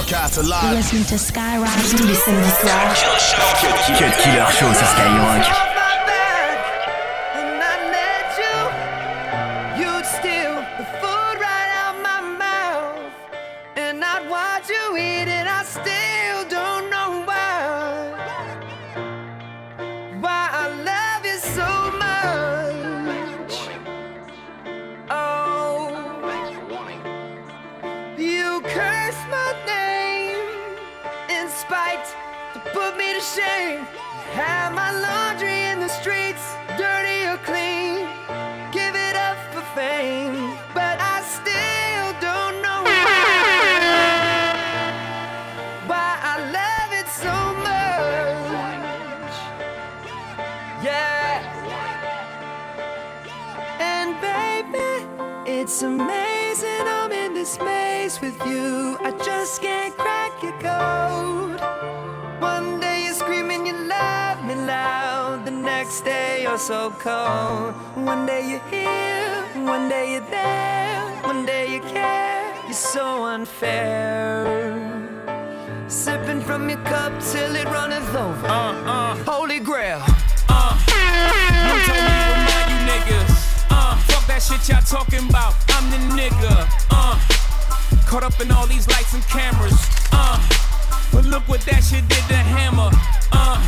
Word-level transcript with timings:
broadcast 0.00 0.38
alive. 0.38 0.64
You're 0.64 0.74
listening 0.74 1.04
to 1.04 1.18
Skyrock. 1.18 1.68
Tous 1.90 2.06
les 2.06 2.14
samedis 2.14 2.50
soirs. 2.60 3.04
Cut 3.98 4.16
Killer 4.22 4.46
Show 4.50 4.72
sur 4.72 4.86
Skyrock. 4.86 5.69
So 66.70 66.90
cold. 67.00 67.74
One 68.06 68.26
day 68.26 68.48
you're 68.48 68.66
here, 68.70 69.42
one 69.66 69.88
day 69.88 70.12
you're 70.12 70.30
there, 70.30 71.02
one 71.24 71.44
day 71.44 71.66
you 71.74 71.80
care. 71.80 72.54
You're 72.62 72.74
so 72.94 73.24
unfair. 73.24 74.46
Sipping 75.88 76.40
from 76.40 76.68
your 76.70 76.78
cup 76.84 77.12
till 77.32 77.56
it 77.56 77.64
runneth 77.64 78.14
over. 78.14 78.46
Uh, 78.46 78.72
uh, 78.86 79.16
Holy 79.24 79.58
grail. 79.58 80.00
uh. 80.48 80.78
You 81.66 81.74
told 81.88 82.02
me 82.06 82.14
to 82.22 82.30
remind 82.38 82.68
you 82.72 82.80
niggas. 82.92 83.34
Uh, 83.68 83.96
fuck 84.06 84.24
that 84.28 84.40
shit 84.40 84.62
y'all 84.68 84.80
talking 84.96 85.28
about. 85.28 85.54
I'm 85.70 85.90
the 85.90 86.00
nigga. 86.14 86.54
Uh, 86.92 87.18
caught 88.06 88.22
up 88.22 88.40
in 88.40 88.52
all 88.52 88.68
these 88.68 88.86
lights 88.86 89.12
and 89.12 89.24
cameras. 89.26 89.80
Uh, 90.12 90.38
but 91.12 91.24
look 91.24 91.42
what 91.48 91.62
that 91.62 91.82
shit 91.82 92.06
did 92.06 92.24
to 92.30 92.40
Hammer. 92.54 92.90
Uh, 93.32 93.58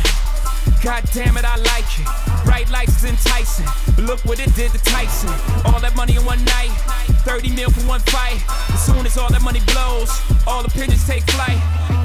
God 0.83 1.03
damn 1.13 1.37
it, 1.37 1.45
I 1.45 1.55
like 1.57 1.87
it. 1.99 2.07
Bright 2.45 2.69
lights 2.69 3.03
is 3.03 3.09
enticing. 3.09 3.67
Look 4.03 4.19
what 4.25 4.39
it 4.39 4.53
did 4.55 4.71
to 4.71 4.79
Tyson. 4.83 5.31
All 5.65 5.79
that 5.79 5.95
money 5.95 6.15
in 6.15 6.25
one 6.25 6.43
night. 6.45 6.71
30 7.23 7.55
mil 7.55 7.71
for 7.71 7.81
one 7.87 8.01
fight. 8.11 8.43
As 8.73 8.83
soon 8.85 9.05
as 9.05 9.17
all 9.17 9.29
that 9.31 9.41
money 9.41 9.61
blows, 9.71 10.11
all 10.45 10.63
opinions 10.65 11.07
take 11.07 11.23
flight. 11.31 11.55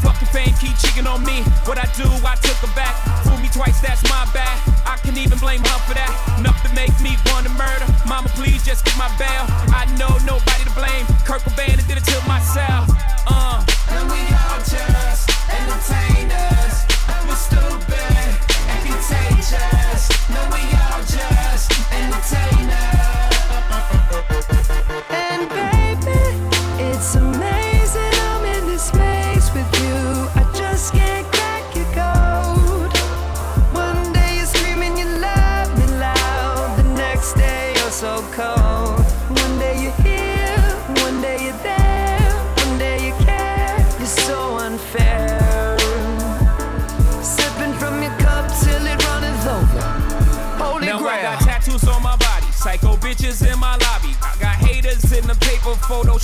Fucking 0.03 0.29
fame 0.29 0.55
keep 0.63 0.79
cheating 0.79 1.07
on 1.07 1.27
me. 1.27 1.43
What 1.67 1.79
I 1.79 1.91
do, 1.99 2.07
I 2.23 2.39
took 2.39 2.57
her 2.63 2.73
back. 2.79 2.95
Fool 3.27 3.39
me 3.39 3.51
twice, 3.51 3.81
that's 3.81 4.03
my 4.07 4.23
bad. 4.31 4.55
I 4.87 4.97
can 5.03 5.19
even 5.19 5.39
blame 5.39 5.61
her 5.61 5.79
for 5.91 5.95
that. 5.95 6.11
Enough 6.39 6.63
to 6.63 6.71
make 6.75 6.95
me 7.03 7.19
want 7.35 7.47
to 7.47 7.53
murder. 7.59 7.87
Mama, 8.07 8.31
please 8.39 8.63
just 8.65 8.85
get 8.85 8.97
my 8.97 9.11
bail. 9.19 9.45
I 9.75 9.91
know 9.99 10.15
nobody 10.23 10.65
to 10.65 10.75
blame. 10.79 11.05
Kurt 11.27 11.43
Cobain 11.43 11.83
did 11.91 11.99
it 11.99 12.07
to 12.15 12.19
myself. 12.31 12.87
Uh. 13.27 13.67
And 13.91 14.07
we 14.07 14.23
all 14.47 14.63
just 14.63 15.27
entertainers. 15.51 16.87
And 17.11 17.23
we're 17.27 17.35
stupid. 17.35 17.88
No, 20.31 20.47
we 20.53 20.78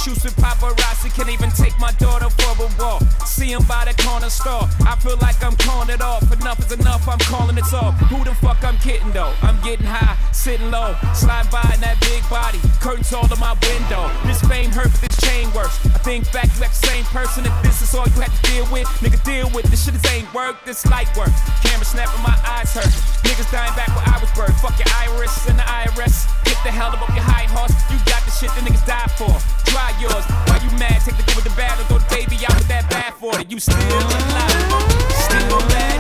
shoots 0.04 0.24
with 0.24 0.36
paparazzi. 0.36 1.08
Can't 1.16 1.30
even 1.30 1.50
take 1.50 1.76
my 1.80 1.92
daughter 1.92 2.28
for 2.28 2.52
a 2.64 2.68
walk. 2.78 3.02
See 3.24 3.52
'em 3.54 3.64
by 3.64 3.84
the 3.86 3.94
corner 4.02 4.28
store. 4.28 4.68
I 4.86 4.96
feel 4.96 5.16
like 5.26 5.42
I'm 5.42 5.56
calling 5.56 5.88
it 5.88 6.02
off. 6.02 6.22
Enough 6.30 6.58
is 6.60 6.72
enough, 6.72 7.08
I'm 7.08 7.18
calling 7.32 7.56
it 7.56 7.72
off. 7.72 7.94
Who 8.10 8.22
the 8.24 8.34
fuck 8.34 8.62
kidding 8.84 9.12
though? 9.16 9.32
I'm 9.40 9.56
getting 9.64 9.88
high, 9.88 10.12
sitting 10.36 10.68
low, 10.68 10.92
slide 11.16 11.48
by 11.48 11.64
in 11.72 11.80
that 11.80 11.96
big 12.04 12.20
body. 12.28 12.60
Curtains 12.84 13.16
all 13.16 13.24
in 13.24 13.40
my 13.40 13.56
window. 13.64 14.12
This 14.28 14.44
fame 14.44 14.68
hurt, 14.68 14.92
but 14.92 15.08
this 15.08 15.16
chain 15.24 15.48
works. 15.56 15.80
I 15.88 15.96
think 16.04 16.28
back, 16.36 16.52
you 16.52 16.60
act 16.60 16.76
the 16.76 16.92
same 16.92 17.04
person. 17.08 17.48
If 17.48 17.56
this 17.64 17.80
is 17.80 17.96
all 17.96 18.04
you 18.04 18.20
had 18.20 18.28
to 18.28 18.42
deal 18.44 18.68
with, 18.68 18.84
nigga, 19.00 19.16
deal 19.24 19.48
with 19.56 19.64
this 19.72 19.88
shit. 19.88 19.96
This 19.96 20.04
ain't 20.12 20.28
work, 20.36 20.60
this 20.68 20.84
light 20.92 21.08
work. 21.16 21.32
Camera 21.64 21.88
snapping, 21.88 22.20
my 22.20 22.36
eyes 22.44 22.76
hurt. 22.76 22.92
Niggas 23.24 23.48
dying 23.48 23.72
back 23.72 23.88
where 23.96 24.04
I 24.04 24.20
was 24.20 24.28
birthed. 24.36 24.60
Fuck 24.60 24.76
your 24.76 24.92
iris 25.00 25.32
and 25.48 25.56
the 25.56 25.64
IRS. 25.64 26.28
Get 26.44 26.60
the 26.60 26.68
hell 26.68 26.92
up 26.92 27.00
off 27.00 27.14
your 27.16 27.24
high 27.24 27.48
horse. 27.48 27.72
You 27.88 27.96
got 28.04 28.20
the 28.28 28.32
shit 28.36 28.52
the 28.52 28.68
niggas 28.68 28.84
die 28.84 29.08
for. 29.16 29.32
Try 29.72 29.96
yours. 29.96 30.28
Why 30.44 30.60
you 30.60 30.68
mad? 30.76 31.00
Take 31.00 31.16
the 31.16 31.24
good 31.24 31.40
with 31.40 31.48
the 31.48 31.56
bad 31.56 31.80
and 31.80 31.88
throw 31.88 32.04
the 32.04 32.10
baby 32.12 32.36
out 32.44 32.52
with 32.60 32.68
that 32.68 32.84
bad 32.92 33.16
for 33.16 33.32
it. 33.40 33.48
You 33.48 33.56
still 33.56 33.80
alive. 33.80 34.92
Still 35.08 35.64
bad 35.72 35.93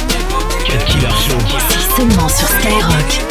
nigga. 0.74 0.84
Cut 0.84 0.86
Killer 0.86 1.10
Show. 1.10 1.38
Ici 1.56 1.78
seulement 1.96 2.28
sur 2.28 2.48
Skyrock. 2.48 3.24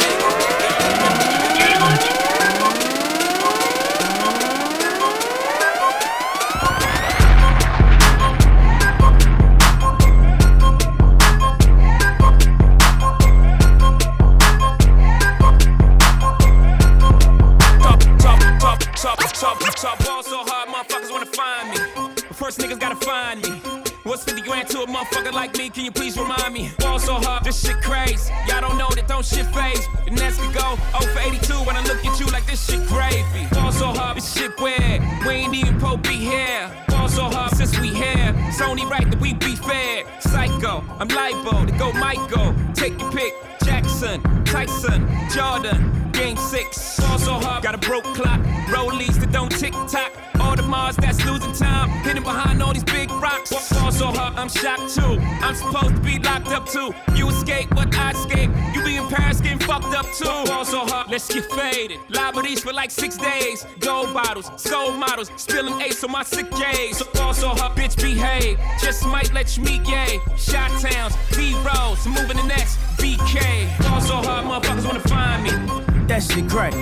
Top, 17.80 18.00
top, 18.18 18.38
top, 18.58 18.78
top, 18.94 19.58
top, 19.58 19.74
top, 19.74 20.04
ball 20.04 20.22
so 20.22 20.38
hard, 20.46 20.68
motherfuckers 20.68 21.10
wanna 21.10 21.26
find 21.26 21.70
me. 21.70 21.76
But 21.94 22.36
first 22.36 22.58
niggas 22.58 22.80
gotta 22.80 22.96
find 22.96 23.42
me. 23.42 23.83
What's 24.04 24.22
50 24.24 24.42
grand 24.42 24.68
to 24.68 24.82
a 24.82 24.86
motherfucker 24.86 25.32
like 25.32 25.56
me? 25.56 25.70
Can 25.70 25.86
you 25.86 25.90
please 25.90 26.18
remind 26.18 26.52
me? 26.52 26.70
Ball 26.78 26.98
so 26.98 27.14
hard, 27.14 27.42
this 27.42 27.64
shit 27.64 27.80
crazy. 27.80 28.30
Y'all 28.46 28.60
don't 28.60 28.76
know 28.76 28.90
that 28.94 29.08
don't 29.08 29.24
shit 29.24 29.46
phase. 29.46 29.88
The 30.04 30.10
next 30.10 30.38
we 30.42 30.46
go 30.48 30.76
0 31.00 31.10
for 31.14 31.20
82 31.20 31.54
when 31.64 31.74
I 31.74 31.82
look 31.84 32.04
at 32.04 32.20
you 32.20 32.26
like 32.26 32.44
this 32.44 32.62
shit 32.68 32.86
gravy. 32.86 33.48
Ball 33.52 33.72
so 33.72 33.86
hard, 33.86 34.18
this 34.18 34.30
shit 34.30 34.60
weird. 34.60 35.00
We 35.26 35.32
ain't 35.32 35.54
even 35.54 35.80
po 35.80 35.96
be 35.96 36.16
here. 36.16 36.70
Ball 36.88 37.08
so 37.08 37.22
hard 37.22 37.56
since 37.56 37.78
we 37.80 37.94
here. 37.94 38.34
It's 38.48 38.60
only 38.60 38.84
right 38.84 39.10
that 39.10 39.18
we 39.22 39.32
be 39.32 39.56
fair. 39.56 40.04
Psycho, 40.20 40.84
I'm 40.98 41.08
libo 41.08 41.64
to 41.64 41.72
go 41.72 41.90
Michael. 41.92 42.54
Take 42.74 43.00
your 43.00 43.10
pick. 43.10 43.32
Jackson, 43.64 44.20
Tyson, 44.44 45.08
Jordan, 45.30 46.03
Game 46.14 46.36
6. 46.36 47.00
Ball 47.00 47.18
so 47.18 47.32
hard, 47.32 47.64
got 47.64 47.74
a 47.74 47.78
broke 47.78 48.04
clock. 48.14 48.40
Rollies 48.68 49.18
that 49.20 49.32
don't 49.32 49.50
tick 49.50 49.72
tock. 49.88 50.12
All 50.38 50.54
the 50.54 50.62
Mars 50.62 50.94
that's 50.96 51.24
losing 51.26 51.52
time. 51.52 51.90
Hidden 52.04 52.22
behind 52.22 52.62
all 52.62 52.72
these 52.72 52.84
big 52.84 53.10
rocks. 53.10 53.50
Ball 53.72 53.90
so 53.90 54.06
hard, 54.06 54.34
I'm 54.36 54.48
shocked 54.48 54.94
too. 54.94 55.18
I'm 55.42 55.56
supposed 55.56 55.96
to 55.96 56.00
be 56.00 56.20
locked 56.20 56.48
up 56.48 56.68
too. 56.68 56.94
You 57.16 57.28
escape, 57.30 57.68
but 57.70 57.92
I 57.96 58.12
escape. 58.12 58.50
You 58.74 58.84
be 58.84 58.96
in 58.96 59.08
Paris 59.08 59.40
getting 59.40 59.58
fucked 59.58 59.92
up 59.94 60.06
too. 60.12 60.24
Ball 60.24 60.64
so 60.64 60.86
hard, 60.86 61.10
let's 61.10 61.26
get 61.32 61.50
faded. 61.50 61.98
Liberties 62.08 62.60
for 62.60 62.72
like 62.72 62.92
six 62.92 63.16
days. 63.16 63.66
Gold 63.80 64.14
bottles, 64.14 64.50
soul 64.56 64.92
models. 64.92 65.32
Spilling 65.36 65.80
ace 65.80 66.04
on 66.04 66.12
my 66.12 66.22
sick 66.22 66.48
days. 66.52 66.98
So 66.98 67.06
ball 67.14 67.34
so 67.34 67.48
hard, 67.48 67.76
bitch 67.76 67.96
behave. 68.00 68.58
Just 68.80 69.04
might 69.06 69.32
let 69.32 69.56
you 69.56 69.64
meet 69.64 69.84
gay. 69.84 70.20
Shot 70.36 70.70
towns, 70.80 71.16
B 71.36 71.54
rolls, 71.66 72.06
moving 72.06 72.36
the 72.36 72.46
next 72.46 72.78
BK. 72.98 73.66
Ball 73.82 74.00
so 74.00 74.14
hard, 74.16 74.44
motherfuckers 74.44 74.86
wanna 74.86 75.00
find 75.00 75.42
me. 75.42 76.03
That 76.06 76.22
shit 76.22 76.48
crack. 76.48 76.72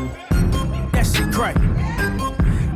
That 0.92 1.06
shit 1.06 1.32
crack. 1.32 1.54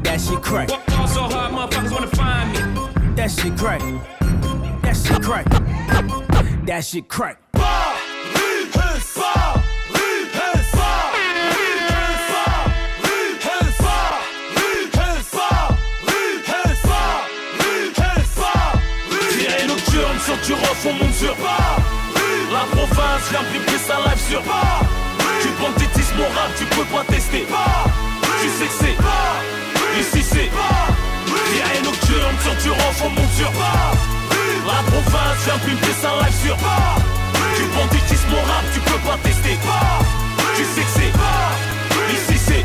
That 0.04 0.20
shit 0.20 0.43
crack. 0.43 0.69
Ball 0.69 1.08
so 1.08 1.22
hard, 1.22 1.52
motherfuckers 1.52 1.93
wanna 1.93 2.06
find 2.08 2.52
me. 2.52 3.14
That 3.16 3.31
shit 3.31 3.56
crack. 3.58 3.81
That 4.82 4.96
shit 4.96 5.22
crack. 5.22 5.46
That 6.66 6.84
shit 6.84 7.08
crack. 7.08 7.38
sur 20.26 20.37
du 20.38 20.54
ref, 20.54 20.87
on 20.87 20.94
monte 20.94 21.14
sur 21.14 21.37
Paris 21.37 21.82
La 22.52 22.64
province 22.72 23.31
vient 23.31 23.44
piper 23.52 23.78
sa 23.78 23.96
live 24.08 24.20
sur 24.28 24.43
Paris 24.43 24.87
Du 25.40 25.48
banditisme 25.60 25.95
au 26.19 26.29
rap, 26.35 26.51
tu 26.59 26.65
peux 26.67 26.85
pas 26.85 27.05
tester. 27.05 27.47
Tu 28.41 28.49
sais 28.49 28.67
que 28.67 28.77
c'est 28.81 28.97
Paris 28.97 30.01
Ici 30.01 30.23
c'est 30.23 30.51
Paris 30.53 30.95
Rien 31.53 31.83
nocturne 31.83 32.37
sur 32.43 32.55
du 32.63 32.71
ref, 32.71 33.03
on 33.05 33.11
monte 33.11 33.33
sur 33.37 33.51
Paris 33.53 33.99
La 34.67 34.83
province 34.91 35.39
vient 35.45 35.59
piper 35.65 35.95
sa 36.01 36.11
live 36.21 36.37
sur 36.45 36.57
Du 36.57 37.65
banditisme 37.75 38.33
au 38.33 38.43
rap, 38.47 38.65
tu 38.73 38.81
peux 38.81 39.01
pas 39.09 39.19
tester. 39.23 39.59
Tu 40.57 40.65
sais 40.65 40.83
que 40.83 40.93
c'est 40.95 41.13
Paris 41.13 42.13
Ici 42.13 42.39
c'est 42.47 42.65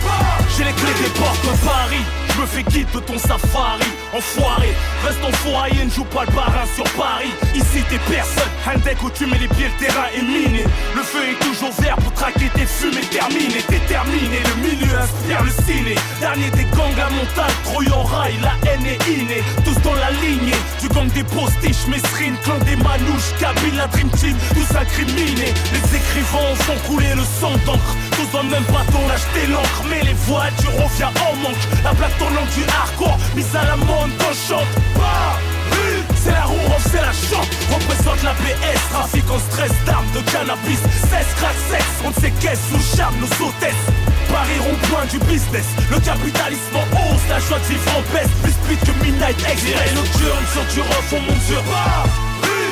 J'ai 0.57 0.63
les 0.65 0.73
clés 0.73 1.03
des 1.03 1.09
portes 1.19 1.43
de 1.43 1.65
Paris 1.65 2.05
je 2.33 2.41
me 2.41 2.45
fais 2.45 2.63
guide 2.63 2.87
de 2.93 2.99
ton 2.99 3.17
safari, 3.17 3.89
enfoiré. 4.13 4.73
Reste 5.05 5.23
en 5.23 5.31
foyer, 5.31 5.85
ne 5.85 5.89
joue 5.89 6.05
pas 6.05 6.25
le 6.25 6.31
parrain 6.31 6.65
sur 6.75 6.83
Paris. 6.95 7.31
Ici 7.55 7.83
t'es 7.89 7.99
personne, 8.09 8.51
un 8.67 8.77
deck 8.79 9.01
où 9.03 9.09
tu 9.09 9.25
mets 9.25 9.37
les 9.37 9.47
pieds, 9.47 9.67
le 9.67 9.85
terrain 9.85 10.07
est 10.15 10.21
miné. 10.21 10.63
Le 10.95 11.01
feu 11.01 11.19
est 11.31 11.43
toujours 11.43 11.71
vert 11.79 11.95
pour 11.97 12.13
traquer 12.13 12.49
tes 12.53 12.65
fumées 12.65 13.07
terminé. 13.11 13.61
T'es 13.67 13.79
terminé, 13.87 14.39
le 14.43 14.55
milieu 14.61 14.97
inspire 14.97 15.43
le 15.43 15.51
ciné. 15.63 15.95
Dernier 16.19 16.49
des 16.51 16.65
gangs 16.75 16.99
à 16.99 17.09
montagne, 17.09 17.91
en 17.93 18.03
rail, 18.03 18.35
la 18.41 18.53
haine 18.69 18.85
est 18.85 19.07
innée. 19.07 19.43
Tous 19.65 19.79
dans 19.81 19.95
la 19.95 20.11
lignée, 20.11 20.55
du 20.81 20.87
gang 20.89 21.07
des 21.11 21.23
postiches, 21.23 21.87
Mesrine, 21.87 22.35
clan 22.43 22.59
des 22.59 22.75
manouches, 22.75 23.31
la 23.41 23.87
Dream 23.87 24.09
Team, 24.11 24.37
tous 24.53 24.75
incriminés. 24.75 25.53
Les 25.73 25.97
écrivains 25.97 26.55
font 26.59 26.77
couler 26.87 27.13
le 27.15 27.23
sang 27.23 27.55
d'encre. 27.65 27.95
Tous 28.11 28.27
dans 28.31 28.43
le 28.43 28.49
même 28.49 28.63
bateau, 28.63 29.01
l'acheter 29.07 29.47
l'encre. 29.47 29.83
Mais 29.89 30.01
les 30.01 30.13
voitures 30.13 30.73
reviennent 30.73 31.19
en 31.27 31.35
manque. 31.37 31.63
La 31.83 31.93
plaque 31.93 32.17
tournante 32.17 32.49
du 32.55 32.63
hardcore, 32.63 33.17
mise 33.35 33.55
à 33.55 33.63
la 33.63 33.75
quand 33.81 34.33
je 34.33 34.53
chante. 34.53 34.71
Paris, 34.95 36.03
c'est 36.15 36.31
la 36.31 36.43
roue, 36.43 36.57
c'est 36.91 37.01
la 37.01 37.13
chante. 37.13 37.49
Représente 37.71 38.23
la 38.23 38.33
PS, 38.33 38.81
trafic 38.91 39.25
en 39.31 39.39
stress 39.39 39.71
d'armes, 39.85 40.11
de 40.13 40.21
cannabis. 40.31 40.79
Cesse, 41.09 41.33
crack, 41.37 41.55
sexe, 41.69 41.95
on 42.05 42.11
qu'est-ce, 42.11 42.73
nous 42.73 42.83
charme, 42.95 43.15
nos 43.19 43.45
hôtesses. 43.45 43.85
Paris 44.31 44.59
rond-point 44.59 45.05
du 45.11 45.19
business, 45.25 45.65
le 45.89 45.99
capitalisme 45.99 46.75
en 46.75 46.87
hausse, 46.95 47.27
la 47.29 47.39
joie 47.39 47.59
de 47.59 47.65
vivre 47.65 47.91
en 47.97 48.01
baisse, 48.13 48.31
plus 48.41 48.51
speed 48.51 48.79
que 48.79 49.03
Midnight 49.03 49.37
Express. 49.39 49.93
nocturne 49.93 50.45
sur 50.53 50.65
du 50.73 50.81
ref, 50.81 51.13
on 51.13 51.21
monte 51.21 51.41
sur 51.47 51.61
Paris. 51.63 52.09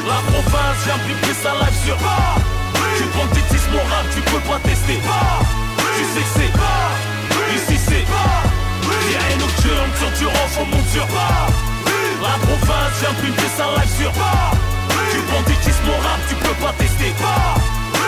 La 0.07 0.21
province 0.31 0.85
vient 0.85 0.99
piper 1.05 1.33
sa 1.43 1.51
live 1.53 1.85
sur 1.85 1.97
Paris. 1.97 2.58
Du 2.99 3.05
banditisme 3.15 3.75
au 3.75 3.83
rap, 3.87 4.05
tu 4.13 4.19
peux 4.23 4.43
pas 4.43 4.59
tester. 4.59 4.99
Tu 4.99 6.03
sais 6.03 6.19
que 6.19 6.31
c'est 6.35 6.51
Paris. 6.51 7.55
Ici 7.55 7.79
c'est 7.87 8.03
Paris. 8.11 8.51
Rien 9.07 9.37
nocturne 9.39 9.91
sur 9.97 10.11
du 10.19 10.25
ref, 10.27 10.59
on 10.59 10.65
monte 10.65 10.89
sur. 10.91 11.07
La 12.21 12.35
province 12.43 12.99
vient 12.99 13.15
piper 13.23 13.49
sa 13.55 13.63
live 13.79 13.93
sur 13.97 14.11
Paris. 14.11 14.57
Du 15.13 15.19
banditisme 15.31 15.87
au 15.87 15.97
rap, 16.03 16.19
tu 16.27 16.35
peux 16.35 16.57
pas 16.61 16.73
tester. 16.77 17.15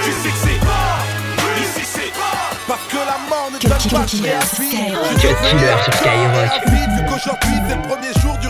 Tu 0.03 0.11
sais 0.11 0.29
que 0.29 0.41
c'est 0.43 0.59
Paris. 0.59 1.63
Ici 1.63 1.87
c'est 1.87 2.11
Paris. 2.11 2.59
Parce 2.67 2.85
que 2.91 2.97
la 2.97 3.17
mort 3.29 3.47
ne 3.47 3.59
donne 3.59 3.71
pas 3.71 4.03
de 4.03 4.09
sur. 4.09 4.27
Skyrock. 4.43 5.03
Je 5.15 5.27
Cut 5.27 5.35
Killer 5.41 5.75
sur 5.83 5.93
Skyrock. 5.93 6.49
à 6.51 6.69
vie, 6.69 6.87
vu 6.95 7.01
qu'aujourd'hui 7.07 7.55
c'est 7.67 7.75
le 7.75 7.81
premier 7.81 8.13
jour 8.21 8.37
du 8.39 8.47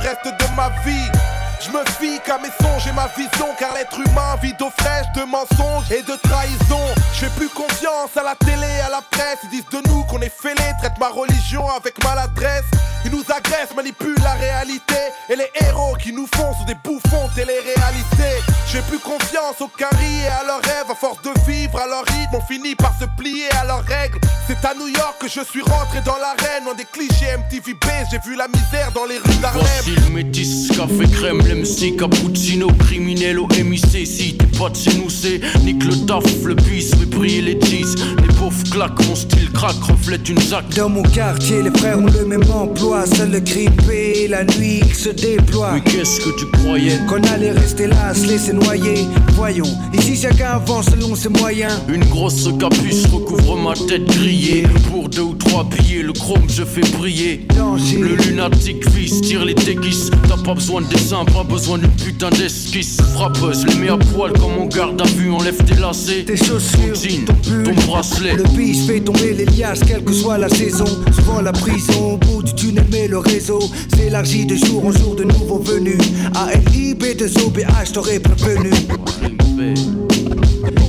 Je 1.72 1.78
me 1.78 1.86
fie 1.86 2.20
qu'à 2.26 2.38
mes 2.38 2.50
songes 2.62 2.86
et 2.88 2.92
ma 2.92 3.08
vision, 3.16 3.48
car 3.58 3.74
l'être 3.74 3.98
humain 3.98 4.36
vit 4.42 4.54
d'eau 4.60 4.70
fraîche, 4.78 5.08
de 5.16 5.24
mensonges 5.24 5.90
et 5.90 6.02
de 6.02 6.18
trahison. 6.22 6.84
Je 7.14 7.20
fais 7.26 7.32
plus 7.38 7.48
confiance 7.48 8.12
à 8.18 8.24
la 8.24 8.36
télé, 8.36 8.68
à 8.86 8.90
la 8.90 9.02
presse. 9.10 9.40
Ils 9.44 9.50
disent 9.52 9.70
de 9.72 9.88
nous 9.88 10.04
qu'on 10.04 10.20
est 10.20 10.34
fêlés, 10.34 10.74
traitent 10.80 11.00
ma 11.00 11.08
religion 11.08 11.64
avec 11.70 12.04
maladresse. 12.04 12.66
Ils 13.06 13.12
nous 13.12 13.24
agressent, 13.30 13.74
manipulent 13.76 14.22
la 14.22 14.34
réalité. 14.34 15.00
Et 15.30 15.36
les 15.38 15.50
héros 15.62 15.96
qui 15.96 16.12
nous 16.12 16.28
font 16.36 16.54
sont 16.54 16.66
des 16.66 16.76
bouffons 16.84 17.30
télé-réalité. 17.36 18.44
J'ai 18.72 18.82
plus 18.82 19.00
confiance 19.00 19.62
aux 19.62 19.70
caries 19.70 20.24
et 20.24 20.28
à 20.28 20.44
leurs 20.46 20.62
rêves. 20.62 20.92
À 20.92 20.96
force 20.96 21.22
de 21.22 21.32
vivre 21.50 21.80
à 21.80 21.88
leur 21.88 22.04
rythme, 22.04 22.36
on 22.36 22.42
finit 22.42 22.76
par 22.76 22.94
se 23.00 23.06
plier 23.18 23.50
à 23.62 23.66
leurs 23.66 23.86
règles. 23.86 24.20
C'est 24.48 24.66
à 24.66 24.74
New 24.74 24.88
York 24.88 25.16
que 25.22 25.30
je 25.30 25.42
suis 25.42 25.62
rentré 25.62 26.02
dans 26.02 26.18
l'arène. 26.18 26.66
Dans 26.66 26.74
des 26.74 26.86
clichés 26.86 27.38
MTV 27.38 27.78
j'ai 28.12 28.20
vu 28.30 28.36
la 28.36 28.48
misère 28.48 28.92
dans 28.94 29.06
les 29.06 29.18
rues 29.18 29.36
d'Harlem. 29.42 29.64
Voici 29.86 30.12
métis, 30.12 30.68
café 30.76 31.10
crème, 31.10 31.42
l'MC, 31.62 31.96
cappuccino, 31.96 32.68
criminel 32.80 33.40
au 33.40 33.48
MIC. 33.48 34.06
Si 34.06 34.36
t'es 34.36 34.46
pas 34.58 34.70
de 34.70 34.76
chez 34.76 34.98
nous, 34.98 35.10
c'est 35.10 35.40
nique 35.64 35.84
le 35.86 36.06
taf, 36.06 36.24
le 36.44 36.56
bis, 36.56 36.92
mais 37.00 37.06
briller 37.06 37.42
les 37.42 37.60
cheese. 37.62 37.96
Les 38.22 38.34
pauvres 38.52 38.70
claquent, 38.70 39.08
mon 39.08 39.16
style 39.16 39.52
craque, 39.52 39.84
reflète 39.84 40.28
une 40.30 40.40
zac. 40.40 40.66
Dans 40.76 40.90
mon 40.90 41.04
quartier, 41.04 41.62
les 41.64 41.72
frères 41.72 42.00
ont 42.00 42.06
le 42.06 42.26
même 42.26 42.44
emploi. 42.52 43.06
Seul 43.06 43.32
le 43.32 43.40
grippé, 43.40 44.28
la 44.30 44.44
nuit 44.44 44.82
il 44.86 44.94
se 44.94 45.10
déploie. 45.10 45.72
Mais 45.74 45.82
qu'est-ce 45.82 46.20
que 46.20 46.30
tu 46.40 46.46
croyais? 46.52 47.00
Qu'on 47.08 47.22
allait 47.34 47.52
rester 47.52 47.88
là, 47.88 48.14
se 48.14 48.28
laisser 48.28 48.54
noyer. 48.54 49.06
Voyons, 49.34 49.70
ici 49.94 50.16
chacun 50.16 50.52
avance 50.52 50.88
selon 50.88 51.16
ses 51.16 51.30
moyens. 51.30 51.74
Une 51.88 52.04
grosse 52.06 52.50
capuche 52.60 53.06
recouvre 53.12 53.58
ma 53.58 53.74
tête 53.74 54.06
grillée. 54.06 54.64
Pour 54.90 55.10
deux 55.10 55.22
ou 55.22 55.34
trois 55.34 55.64
billets, 55.64 56.04
le 56.04 56.14
chrome 56.14 56.48
je 56.48 56.64
fais 56.64 56.82
briller. 56.98 57.46
Danger. 57.56 57.98
Le 57.98 58.16
lunatique 58.16 58.88
vise, 58.92 59.22
tire 59.22 59.46
les 59.46 59.54
déguises. 59.54 60.12
T'as 60.28 60.38
pas 60.38 60.54
besoin 60.54 60.82
de 60.82 60.88
dessin, 60.88 61.26
pas 61.26 61.44
besoin 61.44 61.78
d'une 61.78 61.92
putain 61.92 62.30
d'esquisse. 62.30 62.98
Frappeuse, 63.14 63.66
les 63.68 63.76
mets 63.76 63.90
à 63.90 63.98
poil 63.98 64.32
comme 64.34 64.58
on 64.60 64.66
garde 64.66 65.02
à 65.02 65.06
vue, 65.06 65.32
enlève 65.32 65.58
tes 65.64 65.76
lacets. 65.76 66.26
Tes 66.26 66.38
chaussures, 66.38 66.94
Ton 66.94 67.02
jean, 67.02 67.26
ton 67.26 67.34
pull, 67.34 67.64
ton 67.64 67.88
bracelet. 67.88 68.38
Le 68.42 68.48
biche 68.58 68.88
fait 68.88 69.00
tomber 69.00 69.34
les 69.34 69.46
liasses, 69.46 69.82
quelle 69.86 70.04
que 70.04 70.12
soit 70.12 70.40
la 70.40 70.50
saison. 70.50 70.86
Souvent 71.14 71.42
la 71.42 71.52
prison, 71.52 72.14
au 72.14 72.18
bout 72.18 72.42
du 72.42 72.56
tunnel, 72.56 72.88
mais 72.92 73.08
le 73.08 73.20
réseau 73.20 73.60
s'élargit 73.96 74.48
de 74.48 74.56
jour 74.56 74.84
en 74.84 74.92
jour 74.92 75.16
de 75.16 75.26
nouveaux 75.26 75.60
venus. 75.60 76.00
ALIB, 76.34 77.04
2 77.20 77.26
OBH, 77.46 77.92
t'aurais 77.94 78.20
prévenu. 78.20 78.72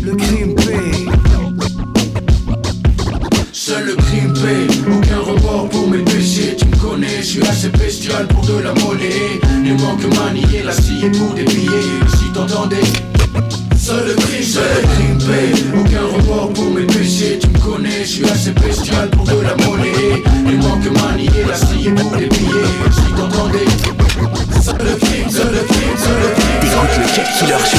Le 0.02 0.14
crime 0.14 0.54
paye. 0.54 1.06
Seul 3.52 3.84
le 3.84 3.96
crime 3.96 4.32
paye, 4.32 4.78
aucun 4.90 5.19
remords 5.19 5.69
pour 5.69 5.88
mes 5.88 5.98
péchés 5.98 6.56
Tu 6.56 6.64
me 6.64 6.76
connais, 6.76 7.19
je 7.19 7.26
suis 7.26 7.43
assez 7.43 7.69
bestial 7.69 8.26
pour 8.28 8.46
de 8.46 8.60
la 8.60 8.72
monnaie 8.75 9.40
Les 9.62 9.72
manques 9.72 10.05
manier, 10.16 10.62
la 10.64 10.72
scie 10.72 11.10
pour 11.12 11.34
des 11.34 11.44
billets 11.44 12.00
Si 12.19 12.32
t'entendais 12.32 13.11
Seul 13.82 14.06
le 14.06 14.14
crime, 14.14 14.43
seul 14.44 14.62
le 14.76 14.82
crime 14.94 15.19
paye 15.19 15.64
Aucun 15.75 16.17
remords 16.17 16.52
pour 16.52 16.70
mes 16.70 16.87
péchés. 16.87 17.40
Tu 17.40 17.49
me 17.49 17.58
connais, 17.58 18.02
je 18.02 18.06
suis 18.06 18.25
assez 18.25 18.52
bestial 18.52 19.11
pour 19.11 19.25
de 19.25 19.40
la 19.40 19.56
monnaie. 19.56 20.23
Les 20.46 20.56
manques 20.56 21.02
manier, 21.02 21.31
la 21.49 21.56
scie 21.56 21.90
pour 21.90 22.12
des 22.12 22.29
billets. 22.29 22.70
Si 22.93 23.12
t'entendais. 23.17 23.67
Seul 24.62 24.76
le 24.79 24.94
crime, 24.94 25.29
seul 25.29 25.50
le 25.52 25.64
crime, 25.67 25.96
seul 25.96 26.14
le 26.14 26.29
crime. 26.32 26.61
T'écoutes 26.61 26.96
le 26.96 27.06
Cut 27.12 27.27
Killer 27.41 27.58
Show. 27.58 27.79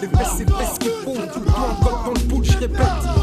Les 0.00 0.08
fesses 0.08 0.40
et 0.40 0.44
fesses 0.44 0.78
qui 0.78 0.88
font 1.04 1.14
tout 1.32 1.40
le 1.40 1.46
temps, 1.46 2.04
dans 2.04 2.10
le 2.12 2.20
pool, 2.28 2.44
je 2.44 2.58
répète. 2.58 3.17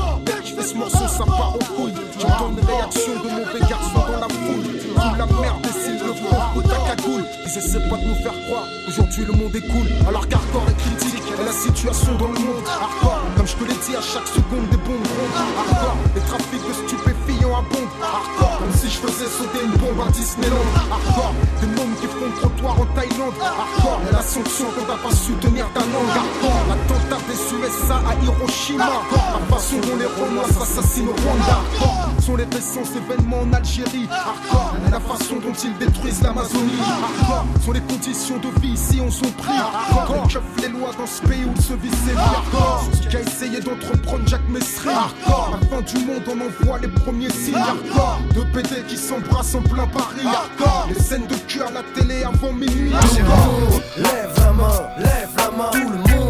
Ils 7.55 7.89
pas 7.89 7.95
de 7.95 8.03
nous 8.03 8.15
faire 8.15 8.33
croire. 8.47 8.67
Aujourd'hui, 8.85 9.23
le 9.23 9.31
monde 9.31 9.55
est 9.55 9.61
cool. 9.61 9.87
Alors 10.05 10.27
qu'hardcore 10.27 10.65
est 10.67 10.75
critique, 10.75 11.23
et 11.39 11.41
la 11.41 11.53
situation 11.53 12.13
dans 12.15 12.27
le 12.27 12.39
monde. 12.39 12.67
Hardcore, 12.67 13.21
comme 13.37 13.47
je 13.47 13.55
te 13.55 13.63
l'ai 13.63 13.79
dit, 13.87 13.95
à 13.95 14.01
chaque 14.01 14.27
seconde, 14.27 14.67
des 14.71 14.77
bombes 14.83 15.07
rondes. 15.07 15.35
Hardcore, 15.57 15.95
les 16.15 16.21
trafics 16.21 16.67
de 16.67 16.73
stupéfiants 16.73 17.55
abondent. 17.55 17.95
Hardcore, 18.03 18.44
faisais 19.05 19.29
sauter 19.29 19.63
une 19.63 19.77
bombe 19.77 20.01
à 20.07 20.11
Disneyland. 20.11 20.69
Hardcore, 20.91 21.33
des 21.61 21.67
mômes 21.67 21.95
qui 22.01 22.07
font 22.07 22.31
trottoir 22.39 22.79
en 22.79 22.85
Thaïlande. 22.95 23.33
Hardcore, 23.41 24.01
la 24.11 24.21
sanction 24.21 24.65
quand 24.75 24.85
t'as 24.87 24.97
pas 24.97 25.15
su 25.15 25.33
tenir 25.33 25.65
ta 25.73 25.81
langue. 25.81 26.09
Hardcore, 26.09 26.61
l'attentat 26.69 27.21
des 27.27 27.39
USA 27.55 27.97
à 28.09 28.13
Hiroshima. 28.23 28.85
La 28.85 29.55
façon 29.55 29.77
dont 29.77 29.97
les 29.97 30.05
Romains 30.05 30.47
s'assassinent 30.47 31.09
au 31.09 31.15
Rwanda. 31.21 31.59
Hardcore, 31.79 32.09
sont 32.21 32.35
les 32.35 32.45
récents 32.45 32.87
événements 32.95 33.41
en 33.41 33.53
Algérie. 33.53 34.07
Hardcore, 34.09 34.75
la 34.91 34.99
façon 34.99 35.35
dont 35.35 35.53
ils 35.63 35.77
détruisent 35.77 36.21
l'Amazonie. 36.21 36.81
Hardcore, 36.81 37.45
sont 37.63 37.71
les 37.71 37.81
conditions 37.81 38.37
de 38.37 38.61
vie 38.61 38.73
ici 38.73 38.99
on 39.05 39.11
sont 39.11 39.31
pris. 39.37 39.53
Hardcore, 39.53 40.27
les 40.61 40.69
lois 40.69 40.91
dans 40.97 41.07
ce 41.07 41.21
pays 41.21 41.45
où 41.45 41.61
se 41.61 41.73
vit 41.73 41.89
vies. 41.89 42.17
Hardcore, 42.17 42.85
ce 42.93 43.07
qu'a 43.09 43.21
essayé 43.21 43.59
d'entreprendre 43.59 44.27
Jacques 44.27 44.49
Messry. 44.49 44.89
Hardcore, 44.89 45.59
la 45.61 45.67
fin 45.67 45.81
du 45.81 46.05
monde 46.05 46.23
on 46.27 46.41
en 46.41 46.65
voit 46.65 46.79
les 46.79 46.87
premiers 46.87 47.29
signes. 47.29 47.55
Hardcore, 47.55 48.19
deux 48.33 48.45
PD 48.51 48.83
qui 48.87 48.94
s'embrassent 48.97 49.55
en 49.55 49.61
plein 49.61 49.87
Paris. 49.87 50.25
Hardcore, 50.25 50.87
les 50.93 50.99
scènes 51.01 51.27
de 51.27 51.35
cul 51.47 51.61
à 51.61 51.71
la 51.71 51.83
télé 51.95 52.23
avant 52.23 52.53
minuit. 52.53 52.93
Hardcore, 52.93 53.81
Lève 53.97 54.33
la 54.37 54.51
main, 54.53 54.81
lève 54.97 55.29
la 55.37 55.51
main, 55.51 55.71
tout 55.71 55.89
le 55.89 55.97
monde. 55.97 56.24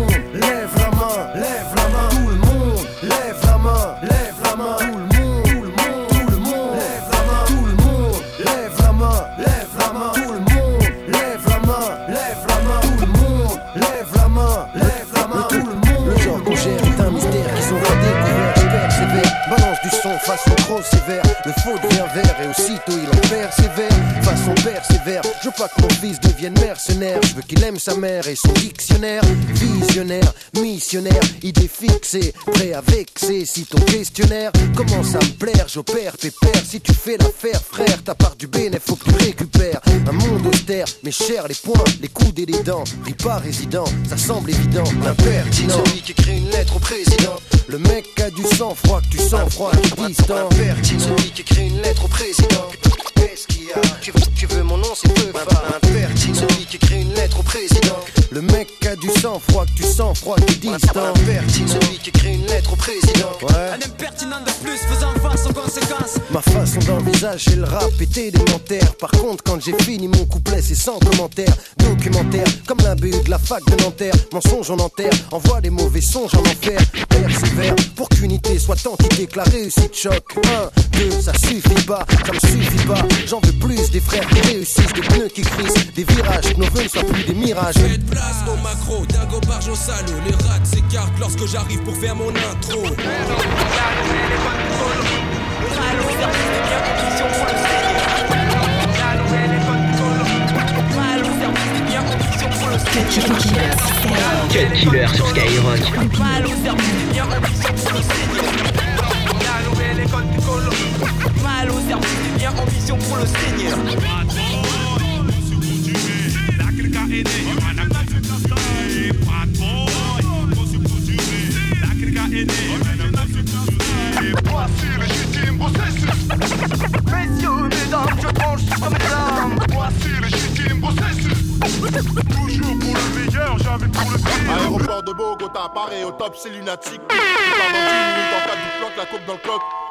Pas 25.58 25.68
que 25.70 25.82
mon 25.82 25.90
fils 25.90 26.20
devienne 26.20 26.54
mercenaire. 26.60 27.20
Je 27.24 27.36
veux 27.36 27.42
qu'il 27.42 27.64
aime 27.64 27.80
sa 27.80 27.96
mère 27.96 28.28
et 28.28 28.36
son 28.36 28.52
dictionnaire. 28.54 29.22
Visionnaire, 29.54 30.34
missionnaire, 30.60 31.22
idée 31.44 31.70
fixée, 31.70 32.34
prêt 32.46 32.74
à 32.74 32.82
vexer. 32.82 33.46
Si 33.46 33.66
ton 33.66 33.80
questionnaire 33.80 34.52
commence 34.76 35.16
à 35.16 35.20
me 35.20 35.32
plaire, 35.38 35.68
j'opère 35.68 36.18
pépère. 36.18 36.62
Si 36.66 36.82
tu 36.82 36.94
fais 36.94 37.18
l'affaire, 37.18 37.62
frère, 37.62 38.04
ta 38.04 38.16
part 38.16 38.36
du 38.36 38.48
bénéfice, 38.48 38.86
faut 38.86 38.96
que 38.96 39.10
tu 39.10 39.16
récupères. 39.26 39.82
Un 40.08 40.12
monde 40.12 40.46
austère, 40.48 40.86
mais 41.04 41.12
cher 41.12 41.48
les 41.48 41.56
poings, 41.56 41.84
les 42.02 42.10
coudes 42.10 42.40
et 42.40 42.46
les 42.46 42.64
dents. 42.64 42.84
Ris 43.06 43.14
pas 43.14 43.38
résident, 43.38 43.86
ça 44.10 44.18
semble 44.18 44.50
évident. 44.50 44.84
L'impertinent, 45.04 45.84
celui 45.86 46.02
qui 46.02 46.12
écrit 46.12 46.38
une 46.38 46.50
lettre 46.50 46.76
au 46.76 46.80
président. 46.80 47.36
Le 47.68 47.80
mec 47.80 48.06
a 48.20 48.30
du 48.30 48.44
sang 48.58 48.76
froid, 48.76 49.02
que 49.02 49.18
tu 49.18 49.20
sens 49.20 49.54
froid, 49.54 49.72
qui 49.72 50.08
distant. 50.08 50.50
L'impertinent, 50.50 51.00
celui 51.00 51.32
qui 51.32 51.42
écrit 51.42 51.68
une 51.68 51.82
lettre 51.82 52.06
au 52.06 52.10
président. 52.10 52.68
Qu'est-ce 53.36 53.48
qu'il 53.48 53.66
y 53.66 53.74
a 53.74 53.82
tu 54.00 54.12
veux, 54.12 54.22
tu 54.34 54.46
veux 54.46 54.64
mon 54.64 54.78
nom, 54.78 54.96
c'est 54.96 55.14
peu 55.14 55.30
celui 56.34 56.66
qui 56.68 56.78
écrit 56.78 57.02
une 57.02 57.14
lettre 57.16 57.38
au 57.38 57.44
président. 57.44 58.00
Le 58.36 58.42
mec 58.42 58.68
a 58.86 58.98
du 58.98 59.08
sang 59.22 59.40
froid, 59.48 59.66
que 59.66 59.82
tu 59.82 59.84
sens 59.84 60.20
froid, 60.20 60.36
distant. 60.36 61.14
Impertinent, 61.16 61.68
celui 61.70 61.98
qui 62.00 62.10
écrit 62.10 62.34
une 62.34 62.46
lettre 62.48 62.74
au 62.74 62.76
président. 62.76 63.32
Ouais. 63.42 63.70
Un 63.72 63.76
impertinent 63.76 64.42
de 64.42 64.52
plus 64.62 64.78
faisant 64.78 65.14
face 65.24 65.46
aux 65.46 65.54
conséquences. 65.54 66.20
Ma 66.32 66.42
façon 66.42 66.80
d'envisager 66.80 67.56
le 67.56 67.64
rap 67.64 67.90
est 68.02 68.18
élémentaire. 68.18 68.94
Par 68.96 69.12
contre, 69.12 69.42
quand 69.42 69.62
j'ai 69.62 69.72
fini 69.84 70.10
mon 70.10 70.26
couplet, 70.26 70.62
c'est 70.62 70.76
sans 70.76 71.00
commentaire. 71.00 71.56
Documentaire, 71.78 72.44
comme 72.68 72.80
la 72.80 72.96
BU 72.96 73.12
de 73.12 73.30
la 73.30 73.40
fac 73.40 73.64
de 73.68 73.82
Nanterre. 73.82 74.14
Mensonge 74.34 74.70
en 74.70 74.80
enterre, 74.80 75.14
envoie 75.32 75.62
les 75.62 75.70
mauvais 75.70 76.02
songes 76.02 76.36
en 76.36 76.42
enfer. 76.42 76.82
Persévère 77.08 77.76
pour 77.96 78.10
qu'unité 78.10 78.60
soit 78.60 78.86
entité, 78.86 79.28
que 79.28 79.38
la 79.38 79.46
réussite 79.46 79.96
choque. 79.96 80.36
Un, 80.36 80.70
deux, 80.98 81.22
ça 81.22 81.32
suffit 81.36 81.86
pas, 81.88 82.06
ça 82.26 82.34
me 82.34 82.40
suffit 82.40 82.86
pas. 82.86 83.02
J'en 83.28 83.40
veux 83.40 83.54
plus 83.54 83.90
des 83.92 84.02
frères 84.02 84.28
qui 84.28 84.42
réussissent, 84.42 84.94
des 84.94 85.02
pneus 85.02 85.30
qui 85.30 85.42
crissent, 85.42 85.94
des 85.96 86.04
virages, 86.04 86.54
que 86.54 86.60
nos 86.60 86.70
vœux 86.72 86.84
ne 86.84 86.90
soient 86.90 87.04
plus 87.04 87.24
des 87.24 87.34
mirages. 87.34 87.76
Place 88.26 88.44
au 88.52 88.58
macro, 88.64 89.06
dingo 89.06 89.40
barge 89.48 89.68
au 89.70 89.76
salaud. 89.76 90.20
Les 90.26 90.34
rats 90.48 90.64
s'écartent 90.64 91.20
lorsque 91.20 91.46
j'arrive 91.46 91.84
pour 91.84 91.96
faire 91.96 92.16
mon 92.16 92.30
intro. 92.30 92.82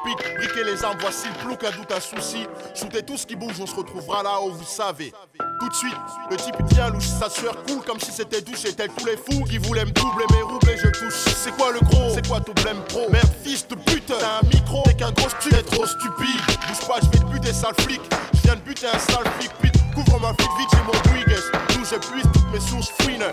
Pique, 0.04 0.36
briquez 0.36 0.64
les 0.64 0.84
armes, 0.84 0.98
voici 1.00 1.28
le 1.28 1.34
plouc, 1.46 1.64
un 1.64 1.70
doute, 1.70 1.90
un 1.90 2.00
souci. 2.00 2.46
Shootez 2.74 3.02
tout 3.02 3.16
ce 3.16 3.26
qui 3.26 3.36
bouge, 3.36 3.54
on 3.58 3.66
se 3.66 3.74
retrouvera 3.74 4.22
là 4.22 4.38
où 4.42 4.52
vous 4.52 4.64
savez. 4.64 5.12
Tout 5.60 5.68
de 5.68 5.74
suite, 5.74 5.96
le 6.30 6.36
type 6.36 6.54
il 6.60 6.66
tient 6.66 6.90
louche, 6.90 7.06
sa 7.06 7.30
sueur 7.30 7.54
coule 7.64 7.82
comme 7.86 7.98
si 7.98 8.12
c'était 8.12 8.42
douche. 8.42 8.66
Et 8.66 8.74
tel 8.74 8.90
tous 8.90 9.06
les 9.06 9.16
fous 9.16 9.44
qui 9.44 9.56
voulaient 9.56 9.86
me 9.86 9.92
doubler 9.92 10.26
mes 10.30 10.42
roubles 10.42 10.68
et 10.68 10.76
je 10.76 10.88
touche. 10.88 11.14
C'est 11.14 11.56
quoi 11.56 11.72
le 11.72 11.80
gros? 11.80 12.10
C'est 12.12 12.26
quoi 12.26 12.40
ton 12.40 12.52
blême 12.52 12.82
pro? 12.88 13.08
Merde, 13.10 13.30
fils 13.42 13.66
de 13.66 13.76
pute, 13.76 14.04
t'as 14.06 14.40
un 14.40 14.46
micro, 14.52 14.82
t'es 14.84 14.94
qu'un 14.94 15.12
gros 15.12 15.28
stu, 15.30 15.48
t'es 15.48 15.62
trop 15.62 15.86
stupide. 15.86 16.40
Bouge 16.68 16.86
pas, 16.86 16.98
je 17.02 17.06
vais 17.06 17.24
te 17.24 17.30
buter, 17.30 17.52
sale 17.52 17.74
flic. 17.80 18.00
Je 18.34 18.40
viens 18.42 18.56
de 18.56 18.60
buter 18.60 18.86
un 18.86 18.98
sale 18.98 19.24
flic. 19.38 19.52
Couvre 19.94 20.20
ma 20.20 20.34
flic 20.34 20.50
vite, 20.58 20.68
j'ai 20.72 20.82
mon 20.82 21.14
Wiggles. 21.16 21.63
Je 21.84 21.96
puise 21.96 22.24
toutes 22.32 22.50
mes 22.50 22.60
sources 22.60 22.90
fouines. 23.00 23.26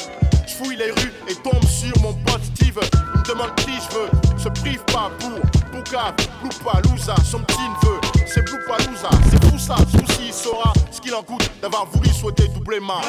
Je 0.45 0.53
fouille 0.53 0.75
les 0.75 0.91
rues 0.91 1.13
et 1.29 1.35
tombe 1.35 1.63
sur 1.63 1.97
mon 2.01 2.13
pote 2.13 2.43
Steve. 2.53 2.79
Il 2.93 3.19
me 3.19 3.25
demande 3.25 3.55
qui 3.55 3.71
je 3.71 3.95
veux, 3.95 4.37
se 4.37 4.49
prive 4.49 4.83
pas 4.91 5.09
pour 5.19 5.39
Boucave, 5.71 6.15
Loupalouza, 6.43 7.15
son 7.23 7.39
petit 7.39 7.61
neveu. 7.61 8.01
C'est 8.27 8.41
Loupalouza, 8.49 9.09
c'est 9.29 9.45
fou 9.45 9.57
ça, 9.57 9.77
souci 9.77 10.27
il 10.27 10.33
saura 10.33 10.73
ce 10.91 10.99
qu'il 10.99 11.15
en 11.15 11.23
coûte 11.23 11.49
d'avoir 11.61 11.85
voulu 11.85 12.09
souhaiter 12.09 12.49
doubler 12.49 12.81
ma. 12.81 12.99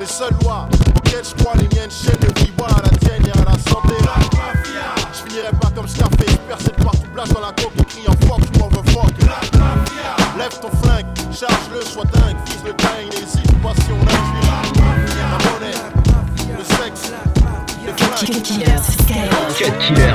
Les 0.00 0.06
seules 0.06 0.34
lois 0.42 0.68
auxquelles 0.96 1.24
je 1.24 1.42
crois, 1.42 1.54
les 1.54 1.68
miennes, 1.76 1.90
chaîne 1.90 2.18
de 2.18 2.40
vie, 2.40 2.52
voilà 2.58 2.82
la 2.82 2.98
tienne 2.98 3.24
et 3.26 3.30
à 3.30 3.44
la 3.44 3.58
santé. 3.70 3.94
Je 5.12 5.28
finirai 5.28 5.52
pas 5.60 5.70
comme 5.70 5.86
Scarface, 5.86 6.36
percé 6.48 6.70
de 6.76 6.82
partout, 6.82 7.06
place 7.14 7.28
dans 7.28 7.40
la 7.42 7.52
coque 7.52 7.78
et 7.78 7.84
crie 7.84 8.08
en 8.08 8.26
fuck, 8.26 8.40
je 8.52 8.58
m'en 8.58 8.68
veux 8.70 8.90
fuck. 8.90 9.14
Lève 10.36 10.58
ton 10.60 10.70
flingue, 10.82 11.06
charge-le, 11.32 11.80
sois 11.82 12.04
dingue, 12.12 12.25
Yeah. 19.66 20.05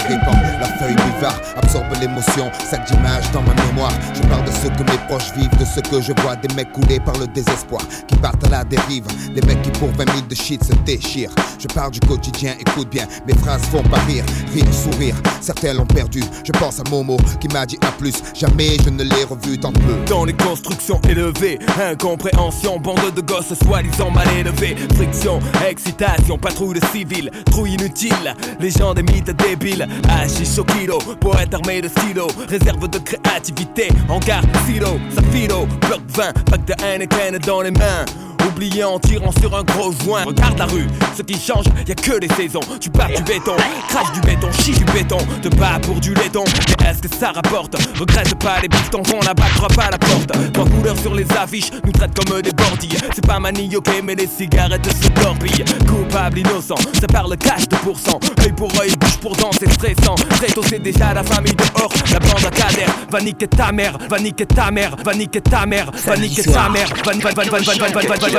Répand, 0.00 0.34
la 0.60 0.66
feuille 0.78 0.96
buvard 0.96 1.38
absorbe 1.56 1.86
l'émotion, 2.00 2.50
sac 2.68 2.90
d'images 2.90 3.30
dans 3.32 3.42
ma 3.42 3.54
mémoire. 3.66 3.92
Je 4.14 4.22
parle 4.28 4.44
de 4.44 4.50
ce 4.50 4.68
que 4.68 4.90
mes 4.90 4.98
proches 5.06 5.32
vivent, 5.36 5.56
de 5.58 5.64
ce 5.64 5.80
que 5.80 6.00
je 6.00 6.12
vois, 6.22 6.34
des 6.36 6.52
mecs 6.54 6.72
coulés 6.72 6.98
par 6.98 7.16
le 7.18 7.26
désespoir, 7.26 7.82
qui 8.08 8.16
partent 8.16 8.44
à 8.46 8.48
la 8.48 8.64
dérive, 8.64 9.04
des 9.34 9.42
mecs 9.42 9.62
qui 9.62 9.70
pour 9.70 9.90
20 9.90 10.10
000 10.10 10.26
de 10.28 10.34
shit 10.34 10.64
se 10.64 10.72
déchirent. 10.84 11.34
Je 11.58 11.66
parle 11.68 11.92
du 11.92 12.00
quotidien, 12.00 12.54
écoute 12.58 12.88
bien, 12.90 13.06
mes 13.26 13.34
phrases 13.34 13.62
font 13.66 13.82
pas 13.82 14.00
rire, 14.00 14.24
rire, 14.52 14.64
sourire. 14.72 15.14
Certains 15.40 15.74
l'ont 15.74 15.86
perdu, 15.86 16.22
je 16.44 16.52
pense 16.52 16.80
à 16.80 16.82
Momo 16.90 17.16
qui 17.40 17.48
m'a 17.48 17.66
dit 17.66 17.78
à 17.82 17.92
plus, 17.92 18.14
jamais 18.34 18.76
je 18.84 18.90
ne 18.90 19.04
l'ai 19.04 19.24
revu 19.24 19.58
tant 19.58 19.72
peu. 19.72 19.94
Dans 20.08 20.24
les 20.24 20.34
constructions 20.34 21.00
élevées, 21.08 21.58
incompréhension, 21.80 22.78
bande 22.78 23.14
de 23.14 23.20
gosses 23.20 23.54
soi-disant 23.64 24.10
mal 24.10 24.28
élevés, 24.38 24.76
friction, 24.94 25.38
excitation, 25.68 26.38
patrouille 26.38 26.80
de 26.80 26.86
civils, 26.86 27.30
trouille 27.50 27.74
inutile, 27.74 28.34
les 28.58 28.70
gens 28.70 28.94
des 28.94 29.02
mythes 29.02 29.30
débiles, 29.36 29.81
hashish 30.08 30.58
au 30.58 30.64
kilo, 30.64 30.98
poète 31.20 31.54
armé 31.54 31.80
de 31.80 31.88
stylo, 31.88 32.26
réserve 32.48 32.88
de 32.88 32.98
créativité, 32.98 33.88
hangar, 34.08 34.42
silo, 34.66 34.98
safilo, 35.14 35.66
bloc 35.86 36.00
20, 36.08 36.32
pack 36.50 36.64
de 36.64 36.74
Heineken 36.84 37.38
dans 37.38 37.62
les 37.62 37.70
mains. 37.70 38.04
Oublié 38.48 38.82
en 38.82 38.98
tirant 38.98 39.30
sur 39.40 39.56
un 39.56 39.62
gros 39.62 39.92
joint. 39.92 40.24
Regarde 40.24 40.58
la 40.58 40.66
rue, 40.66 40.86
ce 41.16 41.22
qui 41.22 41.38
change, 41.38 41.66
y 41.86 41.92
a 41.92 41.94
que 41.94 42.18
les 42.18 42.28
saisons. 42.28 42.60
Tu 42.80 42.90
pars 42.90 43.06
du 43.08 43.22
béton, 43.22 43.54
crache 43.88 44.12
du 44.12 44.20
béton, 44.20 44.48
chie 44.64 44.72
du 44.72 44.84
béton. 44.86 45.18
Te 45.40 45.48
bats 45.56 45.78
pour 45.80 46.00
du 46.00 46.12
laiton, 46.12 46.42
mais 46.80 46.88
est-ce 46.88 47.02
que 47.02 47.14
ça 47.14 47.30
rapporte? 47.30 47.76
Regrette 47.98 48.34
pas 48.40 48.60
les 48.60 48.68
pistons, 48.68 49.02
on 49.14 49.24
n'abattra 49.24 49.68
pas 49.68 49.90
la 49.90 49.98
porte. 49.98 50.32
Trois 50.52 50.64
couleurs 50.64 50.98
sur 50.98 51.14
les 51.14 51.26
affiches, 51.40 51.70
nous 51.84 51.92
traitent 51.92 52.18
comme 52.18 52.42
des 52.42 52.50
bandits. 52.50 52.96
C'est 53.14 53.24
pas 53.24 53.38
manioqué, 53.38 54.02
mais 54.02 54.16
les 54.16 54.26
cigarettes 54.26 54.88
se 54.92 55.08
torpillent. 55.08 55.64
Coupable, 55.86 56.40
innocent, 56.40 56.74
ça 57.00 57.06
parle 57.06 57.36
cash 57.36 57.68
de 57.68 57.76
pourcent. 57.76 58.18
Œil 58.40 58.52
pour 58.52 58.72
œil, 58.80 58.92
bouche 58.98 59.18
pour 59.18 59.36
dent, 59.36 59.50
c'est 59.52 59.71
stressant. 59.72 60.14
Prêt 60.14 60.48
c'est 60.68 60.78
déjà 60.78 61.14
la 61.14 61.22
famille 61.22 61.54
dehors, 61.54 61.92
la 62.12 62.18
bande 62.18 62.44
à 62.44 62.50
Kader. 62.50 62.86
Va 63.10 63.20
niquer 63.20 63.48
ta 63.48 63.72
mère, 63.72 63.98
va 64.08 64.18
niquer 64.18 64.46
ta 64.46 64.70
mère, 64.70 64.96
va 65.04 65.14
niquer 65.14 65.40
ta 65.40 65.66
mère, 65.66 65.90
va 66.06 66.16
niquer 66.16 66.42
ta 66.42 66.68
mère, 66.68 66.88
va 67.04 67.16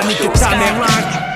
niquer 0.04 0.30
ta 0.34 0.56
mère. 0.56 1.33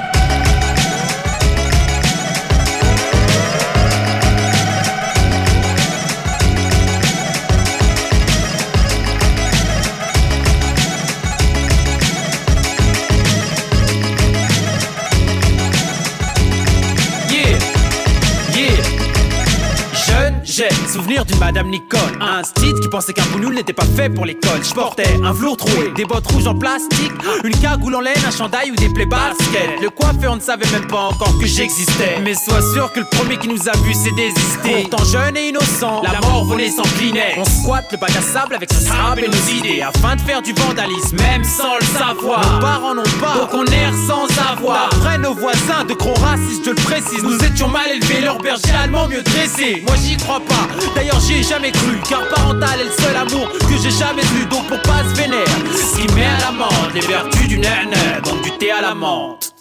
D'une 21.26 21.40
Madame 21.40 21.70
Nicole. 21.70 22.00
Un 22.22 22.44
style 22.44 22.74
qui 22.82 22.90
pensait 22.90 23.14
qu'un 23.14 23.26
boulot 23.32 23.52
n'était 23.52 23.74
pas 23.74 23.86
fait 23.86 24.10
pour 24.10 24.26
l'école. 24.26 24.64
Je 24.64 24.74
portais 24.74 25.20
un 25.24 25.32
velours 25.32 25.58
troué, 25.58 25.92
des 25.96 26.06
bottes 26.06 26.30
rouges 26.32 26.48
en 26.48 26.56
plastique, 26.56 27.12
une 27.44 27.58
cagoule 27.58 27.96
en 27.96 28.02
laine, 28.02 28.18
un 28.28 28.32
chandail 28.32 28.72
ou 28.72 28.76
des 28.76 28.90
plaies 28.90 29.06
basket. 29.06 29.82
Le 29.82 29.90
coiffeur 29.90 30.36
ne 30.36 30.42
savait 30.42 30.70
même 30.72 30.88
pas 30.88 31.10
encore 31.12 31.38
que 31.40 31.46
j'existais. 31.46 32.20
Mais 32.24 32.34
sois 32.34 32.62
sûr 32.74 32.92
que 32.94 33.00
le 33.00 33.06
premier 33.06 33.38
qui 33.38 33.48
nous 33.48 33.68
a 33.68 33.78
vu 33.84 33.94
s'est 33.94 34.12
désisté. 34.16 34.88
Pourtant 34.90 35.06
jeune 35.06 35.38
et 35.38 35.50
innocent, 35.50 36.02
la 36.04 36.20
mort 36.28 36.46
volait 36.46 36.70
s'inclinait. 36.70 37.36
On 37.38 37.46
squatte 37.46 37.92
le 37.92 37.98
bac 37.98 38.12
à 38.16 38.22
sable 38.22 38.56
avec 38.56 38.72
son 38.72 38.82
sable 38.82 39.24
et 39.24 39.28
nos 39.28 39.60
idées 39.60 39.82
afin 39.82 40.16
de 40.16 40.22
faire 40.22 40.42
du 40.42 40.54
vandalisme, 40.54 41.18
même 41.18 41.44
sans 41.44 41.76
le 41.80 41.86
savoir. 41.86 42.42
Nos 42.54 42.60
parents 42.60 42.96
n'ont 42.96 43.04
pas, 43.22 43.38
donc 43.38 43.54
on 43.54 43.66
erre 43.66 43.94
sans 44.08 44.28
avoir. 44.52 44.90
Après 44.92 45.18
nos 45.18 45.34
voisins 45.34 45.86
de 45.88 45.94
gros 45.94 46.14
racistes, 46.16 46.66
je 46.66 46.70
le 46.72 46.76
précise, 46.76 47.24
nous 47.24 47.38
étions 47.44 47.70
mal 47.70 47.90
élevés, 47.92 48.22
leur 48.22 48.38
berger 48.40 48.72
allemand 48.84 49.08
mieux 49.08 49.22
dressé. 49.22 49.84
Moi 49.86 49.96
j'y 50.04 50.18
crois 50.18 50.42
pas. 50.42 50.68
D'ailleurs 51.08 51.22
j'y 51.22 51.36
ai 51.36 51.44
jamais 51.44 51.72
cru 51.72 51.98
Car 52.10 52.28
parental 52.28 52.82
est 52.82 52.84
le 52.84 52.92
seul 52.92 53.16
amour 53.16 53.50
que 53.60 53.78
j'ai 53.82 53.92
jamais 53.92 54.24
vu 54.24 54.46
Donc 54.48 54.68
pour 54.68 54.82
pas 54.82 55.04
se 55.10 55.16
vénère 55.16 55.46
Ce 55.74 55.96
qui 55.96 56.14
met 56.14 56.26
à 56.26 56.40
l'amende 56.42 56.94
les 56.94 57.00
vertus 57.00 57.48
du 57.48 57.58
nene 57.58 57.96
Donc 58.26 58.42
du 58.42 58.52
thé 58.58 58.72
à 58.72 58.82
la 58.82 58.94
menthe 58.94 59.57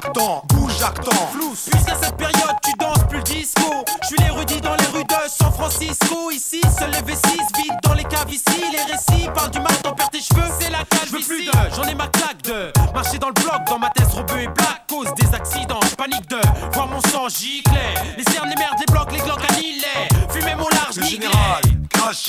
ponctues 0.00 0.10
Chaque 0.10 0.12
temps, 0.12 0.42
bouge 0.48 0.72
chaque 0.78 1.00
temps 1.04 1.26
Flou, 1.32 1.50
Puisqu'à 1.50 1.96
cette 1.96 2.16
période 2.16 2.56
tu 2.62 2.72
danses 2.78 3.04
plus 3.08 3.18
le 3.18 3.24
disco. 3.24 3.84
Je 4.02 4.06
suis 4.06 4.16
l'érudit 4.18 4.60
dans 4.60 4.74
les 4.76 4.86
rues 4.86 5.04
de 5.04 5.28
San 5.28 5.52
Francisco. 5.52 6.30
Ici, 6.30 6.60
seul 6.78 6.90
les 6.90 7.12
V6 7.12 7.36
vide 7.56 7.78
dans 7.82 7.94
les 7.94 8.04
caves. 8.04 8.32
Ici 8.32 8.62
Les 8.72 8.92
récits 8.92 9.28
parlent 9.34 9.50
du 9.50 9.60
mal, 9.60 9.74
t'en 9.82 9.92
perds 9.92 10.10
tes 10.10 10.20
cheveux. 10.20 10.48
C'est 10.58 10.70
la 10.70 10.84
cage, 10.84 11.08
je 11.08 11.12
veux 11.12 11.20
plus 11.20 11.44
de, 11.44 11.52
j'en 11.74 11.84
ai 11.84 11.94
ma 11.94 12.08
claque 12.08 12.42
de. 12.42 12.72
Marcher 12.94 13.18
dans 13.18 13.28
le 13.28 13.34
bloc, 13.34 13.64
dans 13.66 13.78
ma 13.78 13.90
tête 13.90 14.10
rebeu 14.12 14.40
et 14.40 14.48
black. 14.48 14.86
Cause 14.88 15.08
des 15.14 15.34
accidents, 15.34 15.80
je 15.88 15.94
panique 15.94 16.28
de. 16.28 16.40
Voir 16.72 16.88
mon 16.88 17.00
sang 17.00 17.28
gicler 17.28 17.94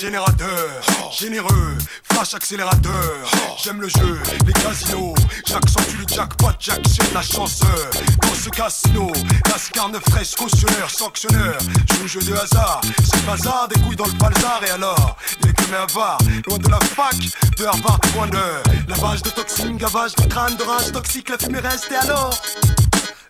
générateur 0.02 0.82
Généreux, 1.12 1.78
flash 2.12 2.34
accélérateur. 2.34 3.32
J'aime 3.64 3.82
le 3.82 3.88
jeu, 3.88 4.20
les 4.48 4.54
casinos. 4.54 5.14
J'accentue 5.46 5.98
le 6.00 6.08
jackpot, 6.08 6.48
j'actionne 6.60 7.14
la 7.14 7.22
chanceur 7.22 7.90
Dans 8.22 8.34
ce 8.34 8.50
casino, 8.50 9.12
Lascarne 9.48 10.00
fraîche, 10.10 10.34
cautionneur, 10.36 10.90
sanctionneur. 10.90 11.58
Joue 12.00 12.08
jeu 12.08 12.22
de 12.22 12.34
hasard, 12.34 12.82
c'est 13.04 13.24
bazar 13.26 13.68
Des 13.68 13.80
couilles 13.82 13.96
dans 13.96 14.06
le 14.06 14.14
balzar 14.14 14.62
et 14.66 14.72
alors 14.72 15.18
Les 15.44 15.54
que 15.54 15.76
avare, 15.76 16.18
loin 16.48 16.58
de 16.58 16.70
la 16.70 16.80
fac 16.80 17.16
De 17.58 17.66
Harvard 17.66 18.00
Wonder 18.18 18.64
Lavage 18.88 19.22
de 19.22 19.30
toxines, 19.30 19.78
gavage 19.78 20.16
de 20.16 20.26
crâne, 20.26 20.56
de 20.56 20.64
rage 20.64 20.92
toxique 20.92 21.30
La 21.30 21.38
fumée 21.38 21.60
reste. 21.60 21.92
Et 21.92 21.96
alors? 21.96 22.42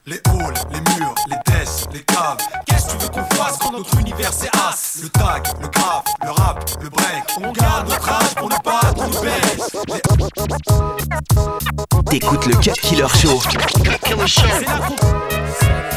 Les 0.06 0.20
halls, 0.26 0.54
les 0.72 0.80
murs, 0.80 1.16
les 1.30 1.36
desks, 1.52 1.88
les 1.94 2.02
caves. 2.02 2.38
Qu'est-ce 2.66 2.88
que 2.88 2.92
tu 2.92 2.98
veux 2.98 3.10
qu'on 3.10 3.36
fasse 3.36 3.58
quand 3.58 3.72
notre 3.72 4.00
univers 4.00 4.34
c'est 4.34 4.50
as 4.56 5.00
Le 5.02 5.10
tag, 5.10 5.48
le 5.62 5.68
graphe, 5.68 6.06
le 6.24 6.32
rap, 6.32 6.70
le 6.82 6.90
break. 6.90 7.24
On 7.38 7.52
garde 7.52 7.90
notre 7.90 8.10
âge 8.10 8.36
pour 8.36 8.50
ne 8.50 8.56
pas 8.64 8.82
qu'on 8.96 9.08
nous 9.08 9.22
baisse. 9.22 9.70
T'écoutes 12.10 12.46
le 12.48 12.56
Cut 12.56 12.72
Killer 12.82 13.08
Show. 13.08 13.40
C'est 13.42 14.66
là 14.68 14.80
qu'on 14.80 15.91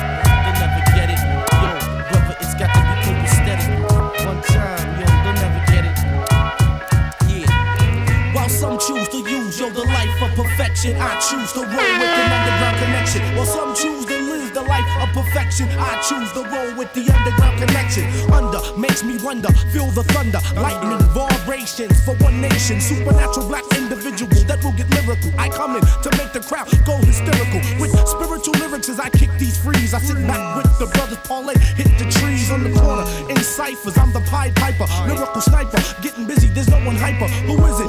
I 10.93 11.17
choose 11.17 11.51
to 11.55 11.61
roll 11.61 11.93
with 11.97 12.13
an 12.13 12.29
underground 12.29 12.77
connection. 12.77 13.23
While 13.37 13.47
some 13.47 13.75
choose 13.75 14.05
to 14.05 14.21
live 14.29 14.53
the 14.53 14.61
life 14.61 14.85
of 15.01 15.09
perfection, 15.17 15.67
I 15.81 15.97
choose 16.05 16.29
to 16.37 16.45
roll 16.45 16.77
with 16.77 16.93
the 16.93 17.09
underground 17.09 17.57
connection. 17.57 18.05
Under 18.31 18.61
makes 18.77 19.03
me 19.03 19.17
wonder, 19.25 19.49
feel 19.73 19.89
the 19.97 20.05
thunder, 20.13 20.41
lightning 20.61 21.01
vibrations 21.17 22.05
for 22.05 22.13
one 22.17 22.39
nation, 22.39 22.83
supernatural 22.83 23.49
black 23.49 23.65
individuals 23.79 24.45
that 24.45 24.63
will 24.63 24.77
get 24.77 24.91
lyrical. 24.91 25.33
I 25.41 25.49
come 25.49 25.77
in 25.77 25.81
to 25.81 26.11
make 26.21 26.37
the 26.37 26.45
crowd 26.45 26.69
go 26.85 26.99
hysterical 27.01 27.65
with 27.81 27.97
spiritual 28.05 28.53
lyrics 28.61 28.91
as 28.91 29.01
I 29.01 29.09
kick 29.09 29.31
these 29.39 29.57
frees. 29.57 29.95
I 29.95 30.01
sit 30.01 30.21
back 30.29 30.43
with 30.57 30.69
the 30.79 30.87
brothers 30.93 31.17
parlay, 31.25 31.57
hit 31.81 31.97
the 31.97 32.13
trees 32.21 32.51
on 32.51 32.63
the 32.63 32.73
corner 32.79 33.09
in 33.33 33.41
ciphers. 33.41 33.97
I'm 33.97 34.13
the 34.13 34.21
Pied 34.29 34.55
Piper, 34.57 34.85
lyrical 35.09 35.41
sniper, 35.41 35.81
getting 36.03 36.27
busy. 36.27 36.49
There's 36.49 36.69
no 36.69 36.77
one 36.85 36.97
hyper. 36.97 37.29
Who 37.49 37.57
is 37.73 37.81
it? 37.81 37.84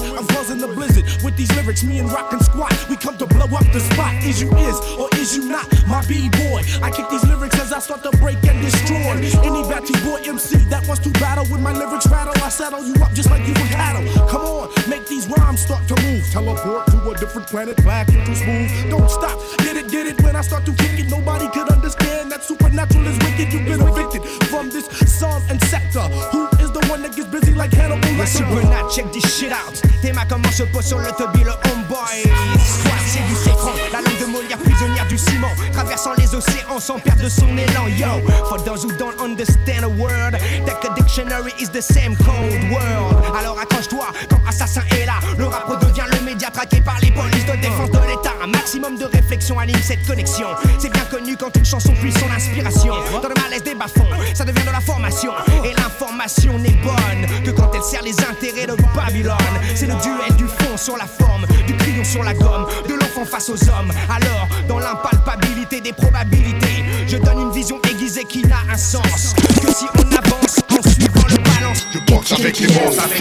These 1.46 1.56
lyrics. 1.58 1.84
Me 1.84 2.00
and 2.00 2.12
Rock 2.12 2.32
and 2.34 2.42
Squat, 2.42 2.74
we 2.90 2.96
come 2.96 3.18
to 3.18 3.26
blow 3.26 3.46
up 3.46 3.66
the 3.72 3.80
spot. 3.80 4.14
Is 4.24 4.42
you 4.42 4.50
is 4.58 4.80
or 4.98 5.10
is 5.16 5.38
you 5.38 5.46
not 5.46 5.68
my 5.88 6.06
b-boy? 6.08 6.62
I 6.82 6.90
kick 6.92 7.10
these 7.10 7.24
lyrics 7.26 7.60
as 7.60 7.72
I 7.72 7.80
start 7.80 8.04
to 8.04 8.12
break 8.18 8.38
and 8.46 8.62
destroy 8.62 9.14
any 9.44 9.62
batty 9.70 9.94
boy 10.04 10.22
MC 10.26 10.58
that 10.70 10.88
wants 10.88 11.04
to 11.04 11.10
battle 11.22 11.46
with 11.52 11.62
my 11.62 11.74
lyrics 11.74 12.08
rattle. 12.08 12.34
I 12.44 12.50
settle 12.50 12.84
you 12.84 12.94
up 13.04 13.14
just 13.14 13.30
like 13.30 13.46
you 13.48 13.54
were 13.54 13.70
cattle. 13.70 14.04
Come 14.28 14.42
on, 14.42 14.70
make 14.90 15.06
these 15.08 15.28
rhymes 15.28 15.62
start 15.62 15.88
to 15.88 15.96
move. 16.04 16.24
Teleport 16.32 16.88
to 16.88 17.10
a 17.10 17.18
different 17.18 17.48
planet, 17.48 17.78
back 17.84 18.10
into 18.10 18.36
smooth. 18.36 18.90
Don't 18.90 19.10
stop, 19.10 19.38
get 19.60 19.78
it, 19.78 19.90
get 19.90 20.08
it. 20.08 20.22
When 20.22 20.36
I 20.36 20.42
start 20.42 20.66
to 20.66 20.74
kick 20.74 21.00
it, 21.00 21.10
nobody 21.10 21.48
could 21.50 21.70
understand 21.70 22.32
that 22.32 22.44
supernatural 22.44 23.06
is 23.08 23.18
wicked. 23.20 23.54
You've 23.54 23.66
been 23.66 23.82
evicted 23.82 24.24
from 24.50 24.70
this 24.70 24.88
song 25.12 25.42
and 25.50 25.62
sector. 25.66 26.02
Who 26.34 26.48
is 26.64 26.72
the 26.72 26.86
one 26.90 27.02
that 27.04 27.16
gets 27.16 27.30
busy 27.30 27.54
like 27.54 27.72
Hannibal 27.72 27.85
Lecter? 28.26 28.38
Supernat, 28.38 28.90
check 28.90 29.12
this 29.12 29.38
shit 29.38 29.52
out. 29.52 29.82
Mains 30.14 30.26
comment 30.30 30.52
se 30.52 30.64
posent 30.64 30.86
sur 30.86 31.00
le 31.00 31.12
toby, 31.18 31.44
le 31.44 31.52
homeboy. 31.52 32.22
Squat, 32.64 33.02
c'est 33.08 33.26
du 33.28 33.36
sécran. 33.36 33.72
La 33.92 34.02
langue 34.02 34.20
de 34.20 34.26
Molière, 34.26 34.58
prisonnière 34.60 35.08
du 35.08 35.18
ciment. 35.18 35.52
Traversant 35.74 36.12
les 36.18 36.34
océans 36.36 36.80
sans 36.80 37.00
perdre 37.00 37.28
son 37.28 37.48
élan. 37.58 37.88
Yo, 37.98 38.22
for 38.48 38.64
those 38.64 38.84
who 38.84 38.92
don't 38.98 39.20
understand 39.20 39.84
a 39.84 39.90
word, 39.90 40.38
take 40.66 40.84
a 40.90 40.94
dictionary 40.96 41.52
is 41.60 41.70
the 41.70 41.82
same 41.82 42.16
cold 42.18 42.72
world. 42.72 43.16
Alors 43.38 43.58
accroche-toi 43.60 44.06
quand 44.30 44.40
Assassin 44.48 44.84
est 44.92 45.06
là. 45.06 45.16
Le 45.38 45.46
rap 45.48 45.66
redevient 45.68 46.06
le 46.12 46.24
média 46.24 46.50
traqué 46.52 46.82
par 46.82 47.00
les 47.02 47.12
polices 47.12 47.46
de 47.46 47.56
défense 47.60 47.90
de 47.90 48.00
l'État. 48.08 48.34
Un 48.44 48.48
maximum 48.48 48.98
de 48.98 49.06
réflexion 49.06 49.58
anime 49.58 49.82
cette 49.82 50.06
connexion. 50.06 50.48
C'est 50.78 50.94
bien 50.94 51.06
connu 51.06 51.36
quand 51.36 51.56
une 51.58 51.66
chanson 51.66 51.94
puise 51.94 52.16
son 52.20 52.32
inspiration. 52.32 52.94
Dans 53.22 53.30
le 53.30 53.42
malaise 53.42 53.64
des 53.64 53.74
bas-fonds, 53.74 54.08
ça 54.36 54.46
devient 54.46 54.66
de 54.66 54.72
la 54.72 54.82
formation. 54.82 55.32
Et 55.64 55.74
l'information 55.74 56.60
n'est 56.60 56.78
bonne 56.84 57.44
que 57.44 57.52
quand 57.52 57.72
elle 57.74 57.82
sert 57.82 58.04
les 58.04 58.15
intérêts 58.24 58.68
de 58.68 58.76
Babylone. 58.96 59.36
C'est 59.76 59.88
le 59.88 59.96
duel 59.96 60.36
du 60.38 60.46
fond 60.46 60.78
sur 60.78 60.98
la 60.98 61.06
forme, 61.06 61.46
du 61.68 61.76
crayon 61.76 62.04
sur 62.04 62.24
la 62.24 62.34
gomme, 62.34 62.68
de 62.88 62.94
l'enfant 62.94 63.26
face 63.26 63.50
aux 63.50 63.62
hommes. 63.70 63.92
Alors, 64.10 64.48
dans 64.68 64.80
l'impalpabilité 64.80 65.82
des 65.82 65.94
probabilités, 65.94 66.84
je 67.08 67.18
donne 67.18 67.42
une 67.42 67.52
vision 67.52 67.80
aiguisée 67.90 68.26
qui 68.26 68.42
n'a 68.44 68.60
un 68.72 68.78
sens 68.78 69.34
que 69.62 69.74
si 69.74 69.86
on 69.98 70.12
avance 70.16 70.60
en 70.70 70.90
suivant 70.90 71.28
le 71.30 71.38
balance. 71.38 71.86
Je 71.94 72.00
boxe 72.12 72.32
avec 72.32 72.60
les 72.60 72.68
commence 72.68 72.98
avec 73.00 73.20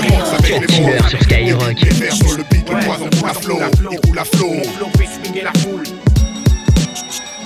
les 0.60 1.08
sur 1.10 1.20
Skyrock. 1.22 1.80
Les 1.80 1.90
vers 1.90 2.14
sur 2.14 2.36
le 2.36 2.44
beat, 2.50 2.68
le 2.68 2.84
poison 2.84 3.10
coule 3.18 3.28
à 3.28 3.34
flot, 3.34 3.58
il 3.90 4.00
coule 4.00 4.18
à 4.18 4.24
flot. 4.24 4.62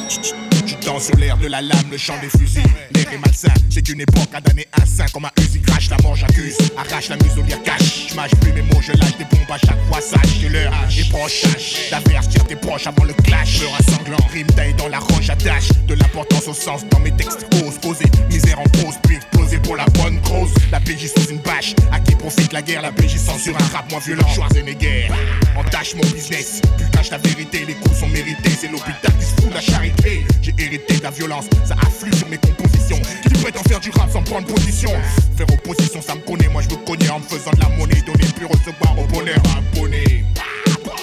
Tu 0.08 0.57
sur 0.98 1.16
l'air 1.18 1.36
de 1.36 1.46
la 1.48 1.60
lame, 1.60 1.90
le 1.90 1.98
chant 1.98 2.18
des 2.20 2.30
fusils. 2.30 2.62
L'air 2.94 3.12
est 3.12 3.18
malsain, 3.18 3.52
c'est 3.68 3.86
une 3.90 4.00
époque 4.00 4.30
à 4.32 4.40
damner 4.40 4.66
un 4.80 4.86
saint 4.86 5.04
comme 5.12 5.26
un 5.26 5.30
Uzi 5.38 5.60
crash, 5.60 5.90
la 5.90 5.98
mort 6.02 6.16
j'accuse. 6.16 6.56
Arrache 6.78 7.10
la 7.10 7.16
muselière 7.16 7.62
cache, 7.62 8.08
je 8.08 8.14
mâche 8.14 8.30
plus 8.40 8.52
mes 8.52 8.62
mots, 8.62 8.80
je 8.80 8.92
lâche 8.92 9.16
des 9.18 9.24
bombes 9.24 9.50
à 9.50 9.58
chaque 9.58 9.78
fois, 9.88 10.00
sache 10.00 10.40
que 10.40 10.46
l'heure 10.46 10.72
est 10.98 11.10
proche. 11.10 11.42
D'averse, 11.90 12.28
tire 12.30 12.46
tes 12.46 12.56
proches 12.56 12.86
avant 12.86 13.04
le 13.04 13.12
clash. 13.12 13.60
Meurt 13.60 13.80
à 13.80 13.92
sanglant, 13.92 14.26
rime 14.32 14.46
taille 14.46 14.74
dans 14.74 14.88
la 14.88 14.98
roche, 14.98 15.28
attache 15.28 15.68
de 15.86 15.94
l'importance 15.94 16.48
au 16.48 16.54
sens 16.54 16.86
dans 16.90 17.00
mes 17.00 17.12
textes. 17.12 17.46
Ose 17.66 17.78
poser, 17.78 18.06
misère 18.30 18.58
en 18.58 18.64
pause, 18.64 18.94
puis 19.02 19.18
exploser 19.48 19.58
pour 19.58 19.76
la 19.76 19.84
bonne 19.86 20.20
cause. 20.22 20.52
La 20.70 20.80
PJ 20.80 21.08
sous 21.14 21.30
une 21.30 21.38
bâche, 21.38 21.74
à 21.92 22.00
qui 22.00 22.14
profite 22.14 22.52
la 22.52 22.62
guerre, 22.62 22.82
la 22.82 22.92
PJ 22.92 23.16
censure 23.16 23.56
un 23.56 23.76
rap 23.76 23.90
moins 23.90 24.00
violent. 24.00 24.26
Schwarzenegger, 24.28 25.08
entache 25.56 25.94
mon 25.94 26.08
business, 26.10 26.60
plus 26.76 26.90
cache 26.90 27.10
la 27.10 27.18
vérité, 27.18 27.64
les 27.66 27.74
coups 27.74 27.98
sont 27.98 28.08
mérités, 28.08 28.50
c'est 28.50 28.70
l'hôpital 28.70 29.12
qui 29.18 29.24
se 29.24 29.34
fout 29.40 29.48
de 29.50 29.54
la 29.54 29.60
charité. 29.60 30.26
J'ai 30.42 30.54
hérité 30.58 30.98
de 30.98 31.02
la 31.02 31.10
violence, 31.10 31.46
ça 31.64 31.74
afflue 31.86 32.14
sur 32.16 32.28
mes 32.28 32.38
compositions. 32.38 33.00
Lui 33.30 33.38
prétend 33.38 33.62
faire 33.68 33.80
du 33.80 33.90
rap 33.90 34.10
sans 34.12 34.22
prendre 34.22 34.46
position? 34.46 34.90
Faire 35.36 35.46
opposition, 35.52 36.02
ça 36.02 36.14
me 36.14 36.20
connaît, 36.20 36.48
moi 36.48 36.62
je 36.62 36.68
me 36.68 36.76
connais 36.84 37.10
en 37.10 37.20
me 37.20 37.24
faisant 37.24 37.50
de 37.52 37.60
la 37.60 37.68
monnaie, 37.76 38.02
donner 38.02 38.28
puis 38.36 38.46
recevoir 38.46 38.98
au 38.98 39.06
bonheur 39.06 39.40
abonné. 39.56 40.24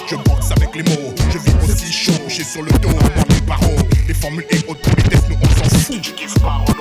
Je 0.08 0.14
boxe 0.14 0.52
avec 0.56 0.74
les 0.74 0.82
mots, 0.84 1.14
je 1.32 1.38
vis 1.38 1.72
aussi 1.72 1.92
chaud, 1.92 2.12
j'ai 2.28 2.44
sur 2.44 2.62
le 2.62 2.70
dos, 2.78 2.90
moi 2.90 3.24
mes 3.28 3.40
barreaux. 3.40 3.76
Les 4.06 4.14
formules 4.14 4.46
et 4.50 4.58
haute 4.68 4.86
vitesse, 4.96 5.22
nous 5.28 5.36
on 5.42 5.48
s'en 5.48 5.78
fout. 5.78 6.75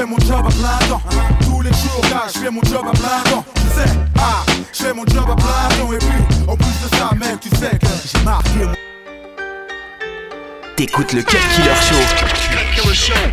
Fais 0.00 0.06
mon 0.06 0.18
job 0.20 0.46
à 0.46 0.50
plein 0.50 0.88
temps. 0.88 1.02
Tous 1.42 1.60
les 1.60 1.70
jours, 1.70 2.02
là, 2.10 2.22
je 2.32 2.38
fais 2.38 2.50
mon 2.50 2.62
job 2.62 2.86
à 2.86 2.92
plein 2.92 3.30
temps. 3.30 3.44
Tu 3.54 3.60
sais, 3.60 3.90
ah, 4.18 4.44
je 4.72 4.82
fais 4.82 4.94
mon 4.94 5.04
job 5.06 5.24
à 5.30 5.36
plein 5.36 5.76
temps. 5.78 5.92
Et 5.92 5.98
puis, 5.98 6.48
en 6.48 6.56
plus 6.56 6.66
de 6.66 6.96
ça, 6.96 7.10
mec, 7.18 7.40
tu 7.40 7.50
sais 7.50 7.78
que 7.78 7.86
j'ai 8.06 8.24
marqué. 8.24 8.66
T'écoutes 10.76 11.12
le 11.12 11.22
Cut 11.22 11.36
Killer 11.54 11.74
Show. 11.74 12.39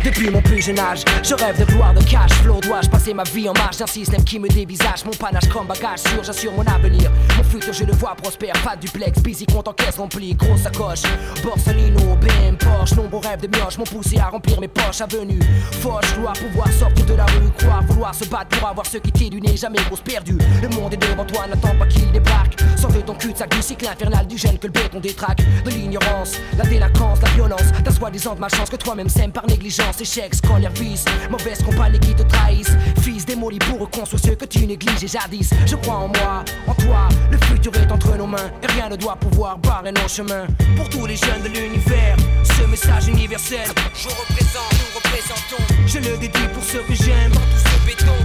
Depuis 0.04 0.30
mon 0.30 0.42
plus 0.42 0.62
jeune 0.62 0.78
âge, 0.78 1.04
je 1.22 1.34
rêve 1.34 1.58
de 1.58 1.64
gloire, 1.64 1.94
de 1.94 2.02
cash 2.04 2.32
flow. 2.42 2.60
Dois-je 2.60 2.88
passer 2.88 3.14
ma 3.14 3.22
vie 3.24 3.48
en 3.48 3.52
marge 3.54 3.78
d'un 3.78 3.86
système 3.86 4.22
qui 4.22 4.38
me 4.38 4.48
dévisage 4.48 5.04
Mon 5.04 5.12
panache 5.12 5.48
comme 5.48 5.66
bagage 5.66 6.00
sûr, 6.00 6.22
j'assure 6.22 6.52
mon 6.52 6.64
avenir. 6.66 7.10
Mon 7.36 7.42
futur, 7.42 7.72
je 7.72 7.84
le 7.84 7.92
vois 7.92 8.14
prospère. 8.14 8.52
Pas 8.62 8.76
duplex, 8.76 9.20
busy, 9.22 9.46
compte 9.46 9.68
en 9.68 9.72
caisse 9.72 9.96
remplie. 9.96 10.34
Grosse 10.34 10.62
sacoche, 10.62 11.02
Borsalino, 11.42 12.16
BM, 12.16 12.56
Porsche. 12.58 12.94
Nombreux 12.96 13.20
rêves 13.20 13.40
de 13.40 13.48
mioche 13.48 13.78
m'ont 13.78 13.84
poussé 13.84 14.18
à 14.18 14.28
remplir 14.28 14.60
mes 14.60 14.68
poches. 14.68 15.00
Avenue, 15.00 15.40
Foch, 15.80 16.04
gloire, 16.16 16.34
pouvoir 16.34 16.70
sortir 16.72 17.06
de 17.06 17.14
la 17.14 17.26
rue. 17.26 17.50
Croire, 17.58 17.82
vouloir 17.84 18.14
se 18.14 18.24
battre 18.26 18.58
pour 18.58 18.68
avoir 18.68 18.86
ce 18.86 18.98
qui 18.98 19.12
t'est 19.12 19.30
du 19.30 19.40
nez. 19.40 19.56
Jamais 19.56 19.78
grosse 19.86 20.02
perdue. 20.02 20.38
Le 20.62 20.68
monde 20.68 20.94
est 20.94 20.98
devant 20.98 21.24
toi, 21.24 21.46
n'attends 21.46 21.76
pas 21.76 21.86
qu'il 21.86 22.10
débarque. 22.12 22.58
Sors 22.76 22.92
ton 23.04 23.14
cul-de-sac 23.14 23.50
du 23.50 23.62
cycle 23.62 23.88
infernal 23.88 24.26
du 24.26 24.36
gène 24.36 24.58
que 24.58 24.66
le 24.66 24.72
béton 24.72 25.00
détraque. 25.00 25.42
De 25.64 25.70
l'ignorance, 25.70 26.36
la 26.56 26.64
délinquance, 26.64 27.20
la 27.22 27.30
violence. 27.30 27.72
T'as 27.84 27.90
soi-disant 27.90 28.34
de 28.34 28.40
malchance 28.40 28.70
que 28.70 28.76
toi-même 28.76 29.08
sème 29.08 29.32
par 29.38 29.46
négligence. 29.46 30.00
Échec, 30.00 30.34
scolaire, 30.34 30.72
vice. 30.72 31.04
Mauvaise 31.30 31.62
compagnie 31.62 32.00
qui 32.00 32.14
te 32.14 32.22
trahissent. 32.22 32.76
Fils 33.00 33.24
démoli 33.24 33.58
pour 33.60 33.78
reconstruire 33.80 34.20
ce 34.20 34.30
que 34.30 34.44
tu 34.44 34.66
négliges 34.66 35.06
jadis. 35.06 35.50
Je 35.64 35.76
crois 35.76 35.96
en 35.96 36.08
moi, 36.08 36.44
en 36.66 36.74
toi. 36.74 37.08
Le 37.30 37.38
futur 37.46 37.72
est 37.76 37.92
entre 37.92 38.16
nos 38.16 38.26
mains. 38.26 38.50
Et 38.62 38.66
rien 38.66 38.88
ne 38.88 38.96
doit 38.96 39.16
pouvoir 39.16 39.58
barrer 39.58 39.92
nos 39.92 40.08
chemins. 40.08 40.46
Pour 40.76 40.88
tous 40.88 41.06
les 41.06 41.16
jeunes 41.16 41.42
de 41.44 41.48
l'univers, 41.48 42.16
ce 42.42 42.66
message 42.66 43.06
universel. 43.06 43.68
Je 43.94 44.08
représente, 44.08 44.72
nous 44.72 44.90
représentons. 44.96 45.64
Je 45.86 45.98
le 45.98 46.16
dédie 46.16 46.48
pour 46.52 46.64
ceux 46.64 46.82
que 46.82 46.94
j'aime. 46.94 47.30
Dans 47.30 47.40
tout 47.40 47.62
ce 47.64 47.86
béton. 47.86 48.18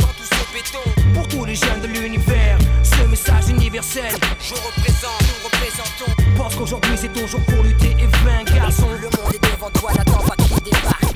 Dans 0.00 0.06
tout 0.06 0.28
ce 0.32 0.42
béton. 0.54 0.84
Pour 1.12 1.28
tous 1.28 1.44
les 1.44 1.54
jeunes 1.54 1.82
de 1.82 1.88
l'univers, 1.88 2.58
ce 2.82 3.06
message 3.08 3.50
universel. 3.50 4.14
Je 4.40 4.54
représente, 4.54 5.20
nous 5.20 5.44
représentons. 5.44 6.12
Pense 6.36 6.54
qu'aujourd'hui 6.54 6.96
c'est 6.96 7.12
ton 7.12 7.26
jour 7.26 7.40
pour 7.46 7.62
lutter 7.62 7.90
et 8.00 8.06
vaincre. 8.24 8.54
Garçon, 8.54 8.88
le 9.00 9.13
devant 9.64 9.80
toi, 9.80 9.92
débarque. 10.64 11.14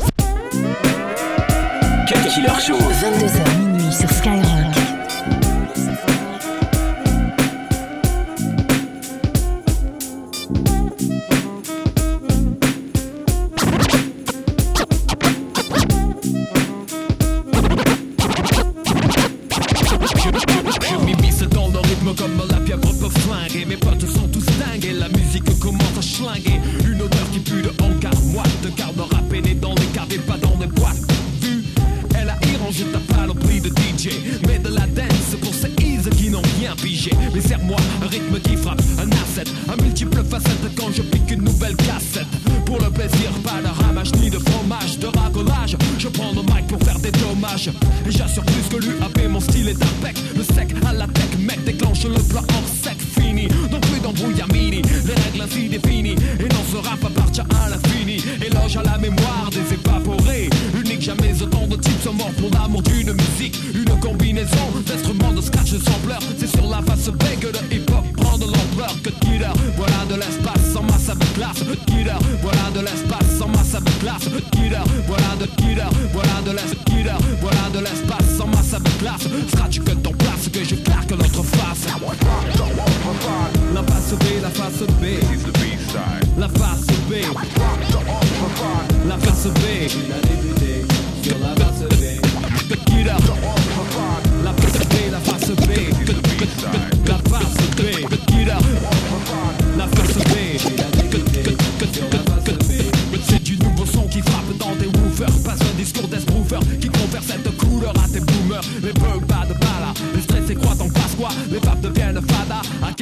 Cut 2.06 2.28
Killer 2.28 2.60
Show. 2.60 2.78
22h 2.78 3.58
minuit 3.58 3.92
sur 3.92 4.10
Skyrock. 4.10 4.57
Rap 56.80 57.04
appartient 57.04 57.40
à 57.40 57.68
l'infini. 57.68 58.22
Éloge 58.44 58.76
à 58.76 58.82
la 58.82 58.98
mémoire 58.98 59.50
des 59.50 59.74
évaporés. 59.74 60.50
Unique, 60.78 61.02
jamais 61.02 61.42
autant 61.42 61.66
de 61.66 61.76
types 61.76 62.02
sont 62.02 62.12
morts 62.12 62.32
pour 62.38 62.50
l'amour 62.50 62.82
d'une 62.82 63.12
musique. 63.12 63.58
Une 63.74 63.98
combinaison 64.00 64.68
d'instruments 64.86 65.32
de 65.32 65.40
scratch 65.40 65.72
de 65.72 65.78
sampleur 65.78 66.20
C'est 66.38 66.48
sur 66.48 66.68
la 66.68 66.82
face 66.82 67.08
B 67.08 67.22
que 67.40 67.48
le 67.48 67.74
hip-hop. 67.74 68.04
Prend 68.16 68.38
de 68.38 68.44
l'ampleur 68.44 68.94
Que 69.02 69.10
de 69.10 69.14
killer, 69.20 69.52
voilà 69.76 70.04
de 70.08 70.14
l'espace 70.14 70.76
en 70.76 70.82
masse 70.82 71.08
avec 71.08 71.34
classe. 71.34 71.64
Killer, 71.86 72.18
voilà 72.42 72.70
de 72.74 72.80
l'espace 72.80 73.40
en 73.42 73.48
masse 73.48 73.74
avec 73.74 73.98
classe. 73.98 74.28
Killer, 74.52 74.84
voilà 75.06 75.36
de 75.40 75.46
killer, 75.56 75.90
voilà 76.12 76.40
de 76.44 76.52
l'espace 76.52 76.78
Killer, 76.84 77.18
voilà 77.40 77.68
de 77.72 77.78
l'espace 77.80 78.40
en 78.40 78.46
masse 78.46 78.74
avec 78.74 78.98
classe. 78.98 79.28
Scratch 79.48 79.80
que 79.80 79.92
ton 79.92 80.12
place, 80.12 80.48
que 80.52 80.64
je 80.64 80.74
claque 80.76 81.10
notre 81.10 81.42
face. 81.42 81.86
La 83.74 83.82
face 83.82 84.14
B, 84.14 84.24
la 84.42 84.50
face 84.50 84.82
B 85.00 85.04
La 86.54 86.64
face 86.64 86.86
B 87.08 87.12
La 89.06 89.16
face 89.18 89.48
B 89.50 90.37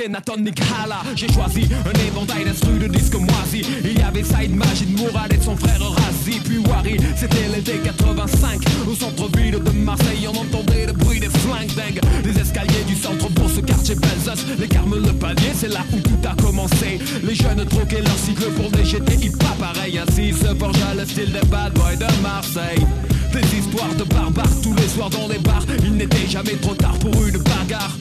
Nick 0.09 0.61
Hala 0.61 1.03
J'ai 1.16 1.27
choisi 1.33 1.69
un 1.85 2.07
éventail 2.07 2.45
d'instrus 2.45 2.79
de 2.79 2.87
disques 2.87 3.14
moisis. 3.14 3.66
Il 3.85 3.99
y 3.99 4.03
avait 4.03 4.23
Saïd 4.23 4.55
Majid 4.55 4.97
Mourad 4.97 5.33
et 5.33 5.40
son 5.42 5.57
frère 5.57 5.81
Razi. 5.81 6.38
Puis 6.45 6.59
Wari 6.59 6.97
C'était 7.16 7.49
l'été 7.53 7.81
85 7.83 8.61
Au 8.88 8.95
centre-ville 8.95 9.59
de 9.62 9.71
Marseille 9.71 10.29
On 10.29 10.37
entendait 10.38 10.87
le 10.87 10.92
bruit 10.92 11.19
des 11.19 11.29
flingues 11.29 11.75
dingues. 11.75 12.01
Les 12.25 12.38
escaliers 12.38 12.85
du 12.87 12.95
centre 12.95 13.29
pour 13.31 13.51
ce 13.51 13.61
quartier 13.61 13.97
Belzos. 13.97 14.45
Les 14.59 14.69
carmes 14.69 14.95
le 14.95 15.12
palier 15.12 15.53
c'est 15.55 15.73
là 15.73 15.81
où 15.92 15.99
tout 15.99 16.29
a 16.29 16.40
commencé. 16.40 17.01
Les 17.25 17.35
jeunes 17.35 17.64
troquaient 17.66 18.03
leur 18.03 18.19
cycle 18.19 18.51
pour 18.53 18.71
des 18.71 18.85
GTI 18.85 19.31
pas 19.31 19.57
pareil 19.59 19.99
Ainsi 19.99 20.33
se 20.33 20.55
forgea 20.55 20.95
le 20.97 21.05
style 21.05 21.33
des 21.33 21.47
bad 21.49 21.73
boys 21.75 21.97
de 21.97 22.23
Marseille. 22.23 22.87
Des 23.33 23.59
histoires 23.59 23.95
de 23.99 24.05
barbares 24.05 24.61
tous 24.62 24.75
les 24.75 24.88
soirs 24.88 25.11
dans 25.11 25.27
les 25.27 25.38
bars. 25.38 25.64
Il 25.83 25.95
n'était 25.95 26.29
jamais 26.29 26.55
trop 26.62 26.75
tard 26.75 26.97
pour 27.01 27.27
une 27.27 27.38
bagarre 27.38 27.97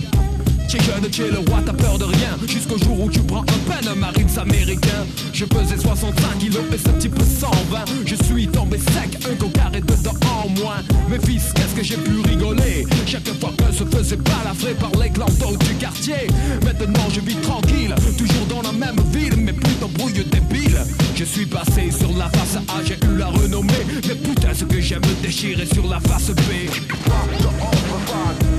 T'es 0.67 0.83
jeune, 0.83 1.09
t'es 1.09 1.31
le 1.31 1.39
roi, 1.49 1.61
t'as 1.65 1.71
peur 1.71 1.97
de 1.97 2.03
rien? 2.03 2.37
Jusqu'au 2.47 2.77
jour 2.77 2.99
où 2.99 3.09
tu 3.09 3.19
prends 3.21 3.43
un 3.43 3.71
pen 3.71 3.95
marines 3.95 4.37
américain. 4.37 5.05
Je 5.31 5.45
pesais 5.45 5.77
65 5.77 6.37
kilos 6.39 6.63
et 6.73 6.77
ce 6.77 6.89
type 6.99 7.17
120 7.17 7.85
Je 8.05 8.15
suis 8.25 8.47
tombé 8.47 8.77
sec, 8.77 9.17
un 9.29 9.35
coca 9.35 9.71
et 9.73 9.79
dedans 9.79 10.17
en 10.43 10.49
moins. 10.49 10.81
Mes 11.09 11.19
fils, 11.19 11.53
qu'est-ce 11.53 11.75
que 11.75 11.83
j'ai 11.83 11.95
pu 11.95 12.19
rigoler? 12.27 12.85
Chaque 13.05 13.27
fois 13.39 13.53
que 13.57 13.73
se 13.73 13.85
faisait 13.85 14.17
balafrer 14.17 14.73
par 14.73 14.91
les 15.01 15.09
clandos 15.11 15.55
du 15.57 15.75
quartier. 15.75 16.27
Maintenant 16.65 17.07
je 17.13 17.21
vis 17.21 17.35
tranquille, 17.35 17.95
toujours 18.17 18.45
dans 18.49 18.61
la 18.61 18.73
même 18.73 18.99
ville 19.13 19.37
Mais 19.37 19.53
plus 19.53 19.75
d'embrouille 19.75 20.25
débile. 20.25 20.79
Je 21.15 21.23
suis 21.23 21.45
passé 21.45 21.89
sur 21.91 22.11
la 22.17 22.29
face 22.29 22.57
A, 22.67 22.83
j'ai 22.85 22.95
eu 22.95 23.17
la 23.17 23.27
renommée. 23.27 23.85
Mais 24.07 24.15
putain 24.15 24.53
ce 24.53 24.65
que 24.65 24.81
j'aime 24.81 25.01
déchirer 25.21 25.65
sur 25.65 25.87
la 25.87 26.01
face 26.01 26.31
B 26.31 26.69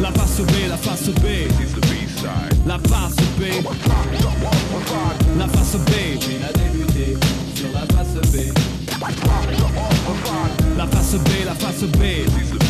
La 0.01 0.12
face 0.12 1.09
B, 1.11 1.96
la 2.67 2.79
face 2.89 3.15
B. 3.39 3.43
La 5.39 5.47
face 5.47 5.77
B. 5.77 5.91
Il 6.29 6.45
a 6.45 6.53
débuté 6.53 7.17
sur 7.55 7.69
la 7.73 7.87
face 7.95 8.15
B. 8.33 8.53
La 10.77 10.87
face 10.89 11.15
B, 11.15 11.29
la 11.45 11.55
face 11.55 11.85
B. 11.85 12.66